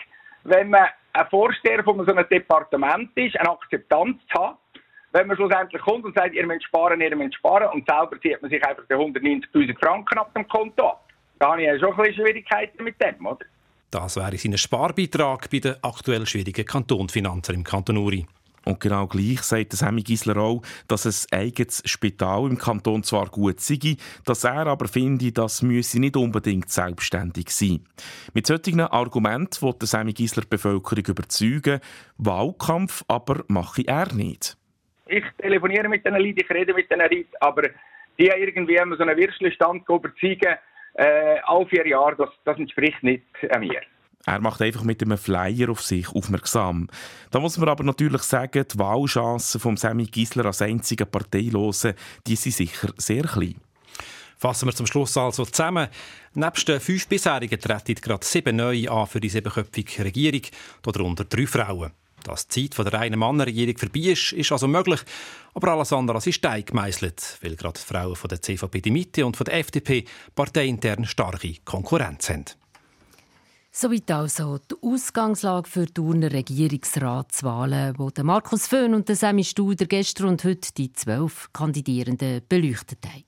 wenn 0.45 0.71
man 0.71 0.87
ein 1.15 1.27
Vorsteher 1.31 1.83
von 1.85 2.05
so 2.05 2.13
einem 2.13 2.29
Departement 2.29 3.11
ist, 3.15 3.39
eine 3.39 3.51
Akzeptanz 3.51 4.21
zu 4.33 4.41
haben. 4.41 4.59
Wenn 5.13 5.29
man 5.29 5.37
schlussendlich 5.37 5.81
kommt 5.81 6.05
und 6.05 6.15
sagt, 6.15 6.35
ihr 6.35 6.45
müsst 6.45 6.65
sparen, 6.65 7.01
ihr 7.01 7.15
müsst 7.15 7.37
sparen, 7.37 7.69
und 7.73 7.89
selber 7.89 8.21
zieht 8.21 8.43
man 8.43 8.51
sich 8.51 8.65
einfach 8.67 8.83
die 8.91 8.95
190.000 8.95 9.79
Franken 9.79 10.19
ab 10.19 10.35
dem 10.35 10.47
Konto 10.49 10.89
ab. 10.89 11.09
Da 11.39 11.53
habe 11.53 11.63
ich 11.63 11.81
schon 11.81 11.93
ein 11.93 11.97
bisschen 11.97 12.15
Schwierigkeiten 12.15 12.83
mit 12.83 13.01
dem, 13.01 13.25
oder? 13.25 13.47
Das 13.91 14.17
wäre 14.17 14.37
sein 14.37 14.59
Sparbeitrag 14.59 15.49
bei 15.51 15.61
den 15.61 15.77
aktuell 15.83 16.27
schwierigen 16.27 16.67
Kantonfinanzen 16.67 17.55
im 17.55 17.63
Kanton 17.63 17.97
Uri. 17.97 18.27
Und 18.65 18.81
genau 18.81 19.07
gleich 19.07 19.43
sagt 19.43 19.73
Sammy 19.73 20.03
Gisler 20.03 20.37
auch, 20.37 20.63
dass 20.89 21.07
ein 21.07 21.39
eigenes 21.39 21.83
Spital 21.85 22.49
im 22.49 22.59
Kanton 22.59 23.03
zwar 23.03 23.29
gut 23.29 23.61
sei, 23.61 23.97
dass 24.25 24.45
er 24.45 24.67
aber 24.67 24.89
finde, 24.89 25.33
das 25.33 25.63
müsse 25.63 26.01
nicht 26.01 26.17
unbedingt 26.17 26.71
selbstständig 26.71 27.51
sein. 27.51 27.85
Mit 28.33 28.47
solchen 28.47 28.81
Argumenten 28.81 29.63
will 29.63 29.75
Sammy 29.81 30.13
Gisler 30.13 30.43
die 30.43 30.49
Bevölkerung 30.49 31.05
überzeugen, 31.07 31.81
Wahlkampf 32.19 33.05
aber 33.09 33.45
mache 33.49 33.83
er 33.87 34.13
nicht. 34.13 34.57
Ich 35.07 35.25
telefoniere 35.39 35.89
mit 35.89 36.05
den 36.05 36.15
Leuten, 36.15 36.41
ich 36.41 36.51
rede 36.51 36.73
mit 36.73 36.91
den 36.91 37.01
Leuten, 37.01 37.27
aber 37.41 37.63
die 38.19 38.27
irgendwie 38.27 38.77
so 38.77 39.03
einen 39.03 39.17
Würstelstand 39.17 39.89
überzeugen, 39.89 40.57
äh, 40.95 41.39
alle 41.45 41.67
vier 41.67 41.87
Jahre, 41.87 42.17
das, 42.17 42.31
das 42.45 42.57
entspricht 42.59 43.03
nicht 43.03 43.25
mir. 43.59 43.81
Er 44.27 44.41
macht 44.41 44.63
einfach 44.63 44.83
mit 44.83 45.03
einem 45.03 45.19
Flyer 45.19 45.69
auf 45.71 45.83
sich 45.83 46.09
aufmerksam. 46.09 46.89
Da 47.31 47.41
muss 47.41 47.59
man 47.59 47.69
aber 47.69 47.85
natürlich 47.85 48.23
sagen, 48.23 48.65
die 48.73 48.79
Wahlchancen 48.79 49.61
von 49.61 49.77
Sammy 49.77 50.07
Gisler 50.07 50.47
als 50.47 50.63
einziger 50.63 51.05
Parteilosen, 51.05 51.95
die 52.27 52.37
sind 52.37 52.55
sicher 52.55 52.93
sehr 52.97 53.25
klein. 53.25 53.57
Fassen 54.39 54.67
wir 54.67 54.75
zum 54.75 54.87
Schluss 54.87 55.17
also 55.17 55.45
zusammen. 55.45 55.89
Nebst 56.35 56.69
den 56.69 56.81
fünf 56.81 57.07
bisherigen 57.07 57.61
treten 57.61 57.95
gerade 57.95 58.27
sieben 58.27 58.57
neue 58.57 58.91
an 58.91 59.07
für 59.07 59.21
die 59.21 59.29
siebenköpfige 59.29 60.05
Regierung, 60.05 60.43
darunter 60.83 61.25
drei 61.25 61.47
Frauen. 61.47 61.93
Dass 62.25 62.49
die 62.49 62.63
Zeit 62.63 62.75
von 62.75 62.87
der 62.87 62.95
reinen 62.95 63.19
Mannregierung 63.19 63.77
vorbei 63.77 64.01
ist, 64.13 64.33
ist 64.33 64.51
also 64.51 64.67
möglich. 64.67 65.01
Aber 65.53 65.69
alles 65.69 65.93
andere 65.93 66.17
als 66.17 66.27
ist 66.27 66.37
Stein 66.37 66.65
gemeißelt, 66.65 67.39
weil 67.43 67.55
gerade 67.55 67.79
die 67.79 67.87
Frauen 67.87 68.17
von 68.17 68.29
der 68.29 68.41
CVP 68.41 68.81
die 68.81 68.91
Mitte 68.91 69.27
und 69.27 69.37
von 69.37 69.45
der 69.45 69.59
FDP 69.59 70.07
parteiintern 70.35 71.05
starke 71.05 71.57
Konkurrenz 71.65 72.31
haben. 72.31 72.47
Soweit 73.77 74.09
also 74.13 74.59
die 74.59 74.77
Ausgangslage 74.83 75.69
für 75.69 75.87
die 75.87 76.01
Urner 76.01 76.31
Regierungsratswahlen, 76.31 77.99
wo 77.99 78.09
Markus 78.23 78.69
Föhn 78.69 78.95
und 78.95 79.09
Sammy 79.09 79.43
Studer 79.43 79.87
gestern 79.87 80.29
und 80.29 80.45
heute 80.45 80.73
die 80.75 80.93
zwölf 80.93 81.51
Kandidierenden 81.53 82.43
beleuchtet 82.49 83.01
haben. 83.05 83.25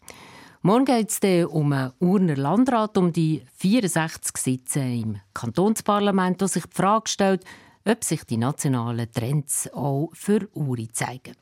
Morgen 0.62 0.84
geht 0.84 1.10
es 1.10 1.18
um 1.46 1.72
einen 1.72 1.90
Urner 1.98 2.36
Landrat, 2.36 2.96
um 2.96 3.12
die 3.12 3.42
64 3.56 4.36
Sitze 4.36 4.78
im 4.78 5.16
Kantonsparlament, 5.34 6.40
wo 6.40 6.46
sich 6.46 6.66
die 6.66 6.76
Frage 6.76 7.10
stellt, 7.10 7.42
ob 7.84 8.04
sich 8.04 8.22
die 8.22 8.36
nationalen 8.36 9.10
Trends 9.10 9.68
auch 9.74 10.10
für 10.12 10.48
Uri 10.54 10.86
zeigen. 10.92 11.34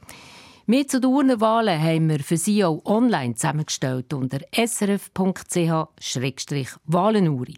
Wir 0.64 0.88
zu 0.88 0.98
den 0.98 1.10
Urnenwahlen 1.10 1.78
haben 1.78 2.08
wir 2.08 2.20
für 2.20 2.38
Sie 2.38 2.64
auch 2.64 2.82
online 2.86 3.34
zusammengestellt 3.34 4.14
unter 4.14 4.38
srf.ch-wahlenuri. 4.56 7.56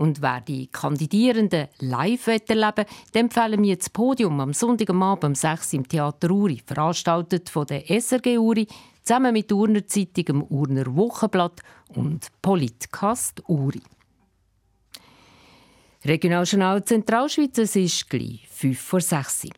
Und 0.00 0.22
wer 0.22 0.40
die 0.40 0.66
Kandidierenden 0.68 1.68
live 1.80 2.28
erleben 2.28 2.86
will, 3.12 3.20
empfehlen 3.20 3.62
wir 3.62 3.76
das 3.76 3.90
Podium 3.90 4.40
am 4.40 4.54
Sonntagabend 4.54 5.24
um 5.24 5.34
6 5.34 5.74
Uhr 5.74 5.78
im 5.80 5.88
Theater 5.88 6.30
Uri, 6.30 6.62
veranstaltet 6.64 7.50
von 7.50 7.66
der 7.66 7.84
SRG 7.86 8.38
Uri, 8.38 8.66
zusammen 9.02 9.34
mit 9.34 9.52
Urner 9.52 9.86
Zeitung, 9.86 10.24
dem 10.24 10.42
Urner 10.44 10.86
Wochenblatt 10.96 11.60
und 11.94 12.28
Politcast 12.40 13.42
Uri. 13.46 13.82
Regionaljournal 16.02 16.82
Zentralschweiz, 16.82 17.58
es 17.58 17.76
ist 17.76 18.08
gleich 18.08 18.48
5 18.48 18.80
vor 18.80 19.02
6 19.02 19.48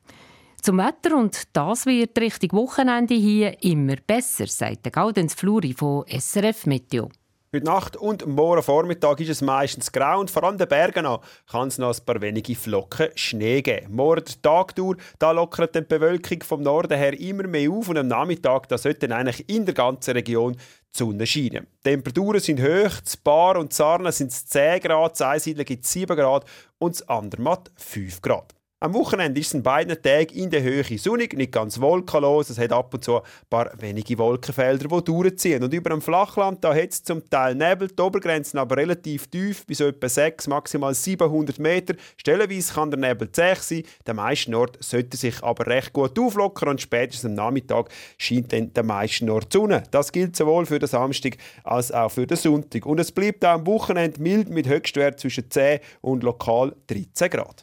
Zum 0.60 0.78
Wetter 0.78 1.16
und 1.16 1.40
das 1.52 1.86
wird 1.86 2.18
Richtung 2.18 2.50
Wochenende 2.58 3.14
hier 3.14 3.62
immer 3.62 3.94
besser, 4.04 4.48
sagt 4.48 4.86
der 4.86 4.90
Gaudenz 4.90 5.34
Fluri 5.34 5.72
von 5.72 6.04
SRF 6.08 6.66
Meteo. 6.66 7.10
Heute 7.54 7.66
Nacht 7.66 7.98
und 7.98 8.26
morgen 8.26 8.62
Vormittag 8.62 9.20
ist 9.20 9.28
es 9.28 9.42
meistens 9.42 9.92
grau 9.92 10.20
und 10.20 10.30
vor 10.30 10.42
allem 10.42 10.56
den 10.56 10.66
Bergen 10.68 11.04
an 11.04 11.20
kann 11.50 11.68
es 11.68 11.76
noch 11.76 11.94
ein 11.94 12.04
paar 12.06 12.22
wenige 12.22 12.54
Flocken 12.54 13.10
Schnee 13.14 13.60
geben. 13.60 13.94
Morgen 13.94 14.24
Tag 14.40 14.74
durch, 14.74 14.96
da 15.18 15.32
lockert 15.32 15.74
die 15.74 15.82
Bewölkung 15.82 16.42
vom 16.42 16.62
Norden 16.62 16.96
her 16.96 17.12
immer 17.20 17.46
mehr 17.46 17.70
auf 17.70 17.90
und 17.90 17.98
am 17.98 18.08
Nachmittag 18.08 18.70
da 18.70 18.78
sollte 18.78 19.14
eigentlich 19.14 19.46
in 19.50 19.66
der 19.66 19.74
ganzen 19.74 20.12
Region 20.12 20.54
die 20.54 20.58
Sonne 20.98 21.26
scheinen. 21.26 21.66
Die 21.84 21.90
Temperaturen 21.90 22.40
sind 22.40 22.62
hoch, 22.62 23.02
zu 23.02 23.18
Bar 23.22 23.58
und 23.58 23.74
Zarna 23.74 24.12
sind 24.12 24.30
es 24.30 24.46
10 24.46 24.80
Grad, 24.80 25.18
zu 25.18 25.26
Einsiedeln 25.26 25.66
gibt 25.66 25.84
es 25.84 25.92
7 25.92 26.16
Grad 26.16 26.46
und 26.78 26.96
zu 26.96 27.06
Andermatt 27.10 27.70
5 27.76 28.22
Grad. 28.22 28.54
Am 28.82 28.94
Wochenende 28.94 29.40
ist 29.40 29.46
es 29.46 29.54
in 29.54 29.62
beiden 29.62 30.02
Tagen 30.02 30.34
in 30.34 30.50
der 30.50 30.60
Höhe 30.60 30.82
sonnig, 30.98 31.34
nicht 31.34 31.52
ganz 31.52 31.80
wolkenlos. 31.80 32.50
Es 32.50 32.58
hat 32.58 32.72
ab 32.72 32.92
und 32.92 33.04
zu 33.04 33.18
ein 33.18 33.22
paar 33.48 33.70
wenige 33.78 34.18
Wolkenfelder, 34.18 34.88
die 34.88 35.04
durchziehen. 35.04 35.62
Und 35.62 35.72
über 35.72 35.90
dem 35.90 36.02
Flachland 36.02 36.64
hat 36.64 36.90
es 36.90 37.04
zum 37.04 37.30
Teil 37.30 37.54
Nebel, 37.54 37.86
die 37.86 38.02
Obergrenzen 38.02 38.58
aber 38.58 38.78
relativ 38.78 39.28
tief, 39.28 39.64
bis 39.66 39.78
etwa 39.78 40.08
6, 40.08 40.48
maximal 40.48 40.94
700 40.94 41.60
Meter. 41.60 41.94
Stellenweise 42.16 42.74
kann 42.74 42.90
der 42.90 42.98
Nebel 42.98 43.30
zäh 43.30 43.54
sein. 43.54 43.84
Der 44.04 44.14
meisten 44.14 44.52
Ort 44.52 44.78
sollte 44.82 45.16
sich 45.16 45.44
aber 45.44 45.64
recht 45.68 45.92
gut 45.92 46.18
auflockern 46.18 46.70
und 46.70 46.80
spätestens 46.80 47.30
am 47.30 47.34
Nachmittag 47.34 47.88
scheint 48.18 48.52
dann 48.52 48.74
der 48.74 48.82
meisten 48.82 49.30
Ort 49.30 49.54
die 49.54 49.58
Sonne. 49.58 49.84
Das 49.92 50.10
gilt 50.10 50.34
sowohl 50.34 50.66
für 50.66 50.80
den 50.80 50.88
Samstag 50.88 51.36
als 51.62 51.92
auch 51.92 52.10
für 52.10 52.26
den 52.26 52.36
Sonntag. 52.36 52.84
Und 52.84 52.98
es 52.98 53.12
bleibt 53.12 53.44
auch 53.44 53.50
am 53.50 53.66
Wochenende 53.68 54.20
mild 54.20 54.50
mit 54.50 54.66
Höchstwert 54.66 55.20
zwischen 55.20 55.48
10 55.48 55.78
und 56.00 56.24
lokal 56.24 56.74
13 56.88 57.30
Grad. 57.30 57.62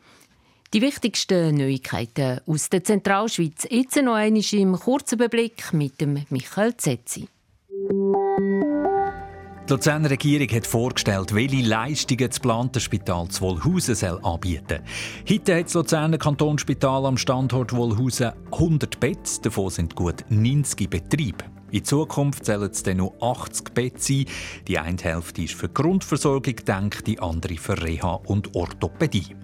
Die 0.71 0.83
wichtigsten 0.83 1.55
Neuigkeiten 1.55 2.41
aus 2.45 2.69
der 2.69 2.83
Zentralschweiz. 2.83 3.65
Jetzt 3.71 3.95
noch 3.95 4.13
einmal 4.13 4.43
im 4.51 4.73
kurzen 4.73 5.15
Überblick 5.15 5.73
mit 5.73 5.99
dem 5.99 6.23
Michael 6.29 6.77
Zetzi. 6.77 7.27
Die 9.67 9.73
Luzerner 9.73 10.11
Regierung 10.11 10.47
hat 10.49 10.67
vorgestellt, 10.67 11.33
welche 11.33 11.63
Leistungen 11.63 12.29
das 12.29 12.35
geplante 12.35 12.79
Spital 12.79 13.29
zu 13.29 13.41
Wollhausen 13.41 13.95
soll 13.95 14.19
anbieten 14.23 14.81
Heute 15.27 15.55
hat 15.57 15.65
das 15.65 15.73
Luzerner 15.73 16.19
Kantonsspital 16.19 17.07
am 17.07 17.17
Standort 17.17 17.73
Wollhausen 17.73 18.33
100 18.51 18.99
Betten, 18.99 19.41
davon 19.41 19.71
sind 19.71 19.95
gut 19.95 20.23
90 20.29 20.87
Betriebe. 20.87 21.45
In 21.71 21.83
Zukunft 21.83 22.45
sollen 22.45 22.69
es 22.69 22.83
dann 22.83 22.97
nur 22.97 23.15
80 23.23 23.73
Betten 23.73 23.99
sein. 23.99 24.25
Die 24.67 24.77
eine 24.77 25.01
Hälfte 25.01 25.41
ist 25.41 25.55
für 25.55 25.69
Grundversorgung 25.69 26.55
gedacht, 26.55 27.07
die 27.07 27.19
andere 27.19 27.57
für 27.57 27.81
Reha 27.81 28.19
und 28.25 28.55
Orthopädie. 28.55 29.35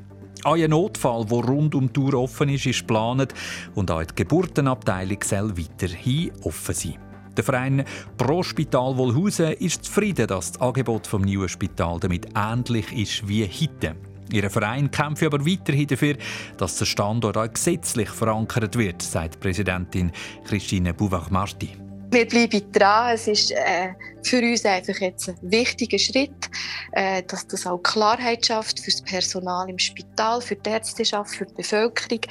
Ein 0.45 0.69
Notfall, 0.69 1.25
der 1.25 1.39
rund 1.39 1.73
um 1.73 1.88
die 1.88 1.93
Tour 1.93 2.13
offen 2.13 2.49
ist, 2.49 2.67
ist 2.67 2.81
geplant 2.81 3.34
und 3.73 3.89
auch 3.89 4.03
die 4.03 4.13
Geburtenabteilung 4.15 5.17
soll 5.23 5.58
weiterhin 5.58 6.31
offen 6.43 6.75
sein. 6.75 6.99
Der 7.36 7.43
Verein 7.43 7.84
Pro 8.15 8.43
Spital 8.43 8.95
Wohlhausen 8.95 9.53
ist 9.53 9.86
zufrieden, 9.86 10.27
dass 10.27 10.51
das 10.51 10.62
Angebot 10.62 11.08
vom 11.08 11.23
neuen 11.23 11.49
Spital 11.49 11.99
damit 11.99 12.27
ähnlich 12.36 12.93
ist 12.95 13.27
wie 13.27 13.43
heute. 13.43 13.95
Ihr 14.31 14.47
Verein 14.51 14.91
kämpft 14.91 15.23
aber 15.23 15.43
weiterhin 15.43 15.88
dafür, 15.88 16.15
dass 16.58 16.77
der 16.77 16.86
Standort 16.86 17.38
auch 17.38 17.51
gesetzlich 17.51 18.10
verankert 18.10 18.77
wird, 18.77 19.01
sagt 19.01 19.39
Präsidentin 19.39 20.12
Christine 20.45 20.93
Bouvard-Marti. 20.93 21.85
Wir 22.15 22.25
bleiben 22.25 22.71
dran. 22.71 23.13
Es 23.13 23.28
ist 23.28 23.51
äh, 23.51 23.89
für 24.23 24.39
uns 24.39 24.63
einfach 24.63 24.95
jetzt 25.01 25.28
ein 25.28 25.36
wichtiger 25.41 25.99
Schritt, 25.99 26.49
äh, 26.93 27.21
dass 27.23 27.45
das 27.45 27.67
auch 27.67 27.80
Klarheit 27.80 28.45
schafft 28.45 28.80
für 28.80 28.89
das 28.89 29.01
Personal 29.01 29.69
im 29.69 29.78
Spital, 29.78 30.39
für 30.39 30.56
die 30.56 30.69
Ärzteschaft, 30.69 31.36
für 31.36 31.45
die 31.45 31.56
Bevölkerung. 31.56 32.21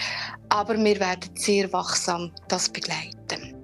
Aber 0.49 0.79
wir 0.79 0.99
werden 0.99 1.29
sehr 1.35 1.71
wachsam 1.71 2.33
das 2.49 2.71
begleiten. 2.71 3.55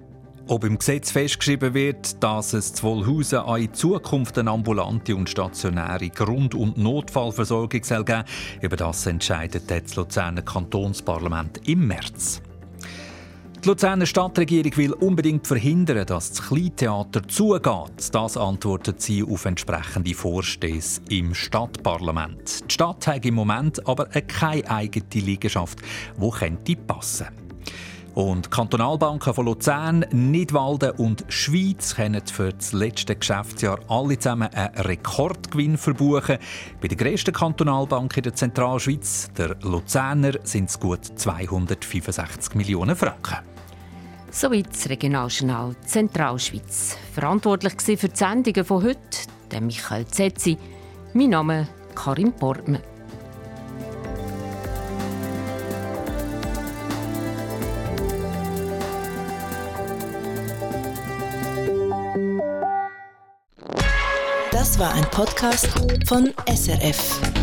Ob 0.47 0.63
im 0.63 0.77
Gesetz 0.77 1.09
festgeschrieben 1.09 1.73
wird, 1.73 2.21
dass 2.21 2.53
es 2.53 2.71
zu 2.71 2.83
Wohlhausen 2.83 3.39
auch 3.39 3.57
in 3.57 3.73
Zukunft 3.73 4.37
eine 4.37 4.51
ambulante 4.51 5.15
und 5.15 5.27
stationäre 5.27 6.09
Grund- 6.09 6.53
und 6.53 6.77
Notfallversorgung 6.77 7.83
soll 7.83 8.05
geben 8.05 8.25
über 8.61 8.75
das 8.75 9.07
entscheidet 9.07 9.71
das 9.71 9.95
Luzerner 9.95 10.43
Kantonsparlament 10.43 11.67
im 11.67 11.87
März. 11.87 12.43
Die 13.63 13.69
Luzerner 13.69 14.07
Stadtregierung 14.07 14.75
will 14.75 14.93
unbedingt 14.93 15.45
verhindern, 15.45 16.03
dass 16.07 16.31
das 16.31 16.47
Kleintheater 16.47 17.27
zugeht. 17.27 18.09
Das 18.11 18.35
antwortet 18.35 18.99
sie 18.99 19.21
auf 19.21 19.45
entsprechende 19.45 20.15
Vorstöße 20.15 21.01
im 21.09 21.35
Stadtparlament. 21.35 22.63
Die 22.67 22.73
Stadt 22.73 23.05
hat 23.05 23.23
im 23.23 23.35
Moment 23.35 23.87
aber 23.87 24.05
keine 24.05 24.67
eigene 24.67 25.05
Liegenschaft, 25.13 25.77
die 26.19 26.29
könnte 26.31 26.75
passen 26.75 27.27
und 28.15 28.51
Kantonalbanken 28.51 29.33
von 29.33 29.45
Luzern, 29.45 30.05
Nidwalden 30.11 30.91
und 30.91 31.23
Schweiz 31.29 31.95
können 31.95 32.21
für 32.25 32.51
das 32.51 32.73
letzte 32.73 33.15
Geschäftsjahr 33.15 33.79
alle 33.87 34.19
zusammen 34.19 34.49
einen 34.53 34.75
Rekordgewinn 34.75 35.77
verbuchen. 35.77 36.37
Bei 36.81 36.87
der 36.87 36.97
grössten 36.97 37.33
Kantonalbank 37.33 38.17
in 38.17 38.23
der 38.23 38.35
Zentralschweiz, 38.35 39.29
der 39.37 39.55
Luzerner, 39.61 40.33
sind 40.43 40.69
es 40.69 40.79
gut 40.79 41.05
265 41.05 42.55
Millionen 42.55 42.95
Franken. 42.95 43.50
Soweit 44.33 44.69
das 44.69 44.89
Regionaljournal 44.89 45.75
Zentralschweiz. 45.85 46.95
Verantwortlich 47.13 47.73
für 47.81 48.07
die 48.07 48.15
Sendungen 48.15 48.63
von 48.63 48.81
heute 48.83 48.99
der 49.51 49.59
Michael 49.59 50.07
Zetzi. 50.07 50.57
Mein 51.13 51.31
Name 51.31 51.67
Karin 51.93 52.31
Portmann. 52.31 52.81
Das 64.51 64.79
war 64.79 64.93
ein 64.93 65.03
Podcast 65.11 65.67
von 66.07 66.33
SRF. 66.47 67.40